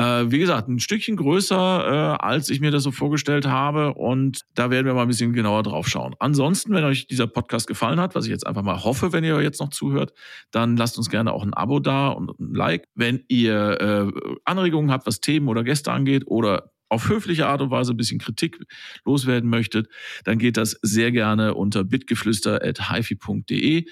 [0.00, 3.92] äh, wie gesagt, ein Stückchen größer, äh, als ich mir das so vorgestellt habe.
[3.92, 6.14] Und da werden wir mal ein bisschen genauer drauf schauen.
[6.18, 9.42] Ansonsten, wenn euch dieser Podcast gefallen hat, was ich jetzt einfach mal hoffe, wenn ihr
[9.42, 10.14] jetzt noch zuhört,
[10.52, 12.86] dann lasst uns gerne auch ein Abo da und ein Like.
[12.94, 14.10] Wenn ihr äh,
[14.46, 18.18] Anregungen habt, was Themen oder Gäste angeht oder auf höfliche Art und Weise ein bisschen
[18.18, 18.58] Kritik
[19.04, 19.88] loswerden möchtet,
[20.24, 23.84] dann geht das sehr gerne unter bitgeflüster.hifi.de.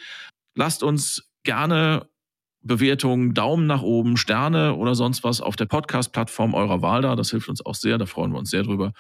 [0.55, 2.09] Lasst uns gerne
[2.69, 7.17] Bewertungen, Daumen nach oben, Sterne oder sonst was auf der Podcast-Plattform eurer Wahl da.
[7.17, 8.93] Das hilft uns auch sehr, da freuen wir uns sehr drüber.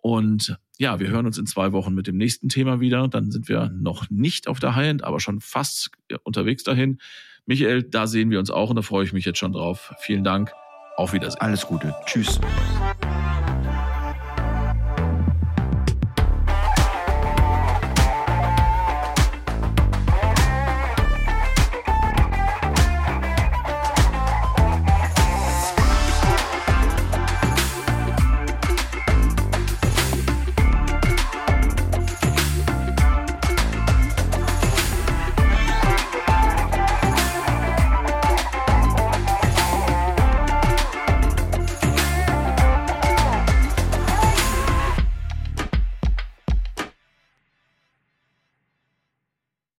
[0.00, 3.08] Und ja, wir hören uns in zwei Wochen mit dem nächsten Thema wieder.
[3.08, 5.90] Dann sind wir noch nicht auf der High-End, aber schon fast
[6.22, 6.98] unterwegs dahin.
[7.44, 9.92] Michael, da sehen wir uns auch und da freue ich mich jetzt schon drauf.
[10.00, 10.52] Vielen Dank.
[10.96, 11.40] Auf Wiedersehen.
[11.40, 11.94] Alles Gute.
[12.06, 12.40] Tschüss.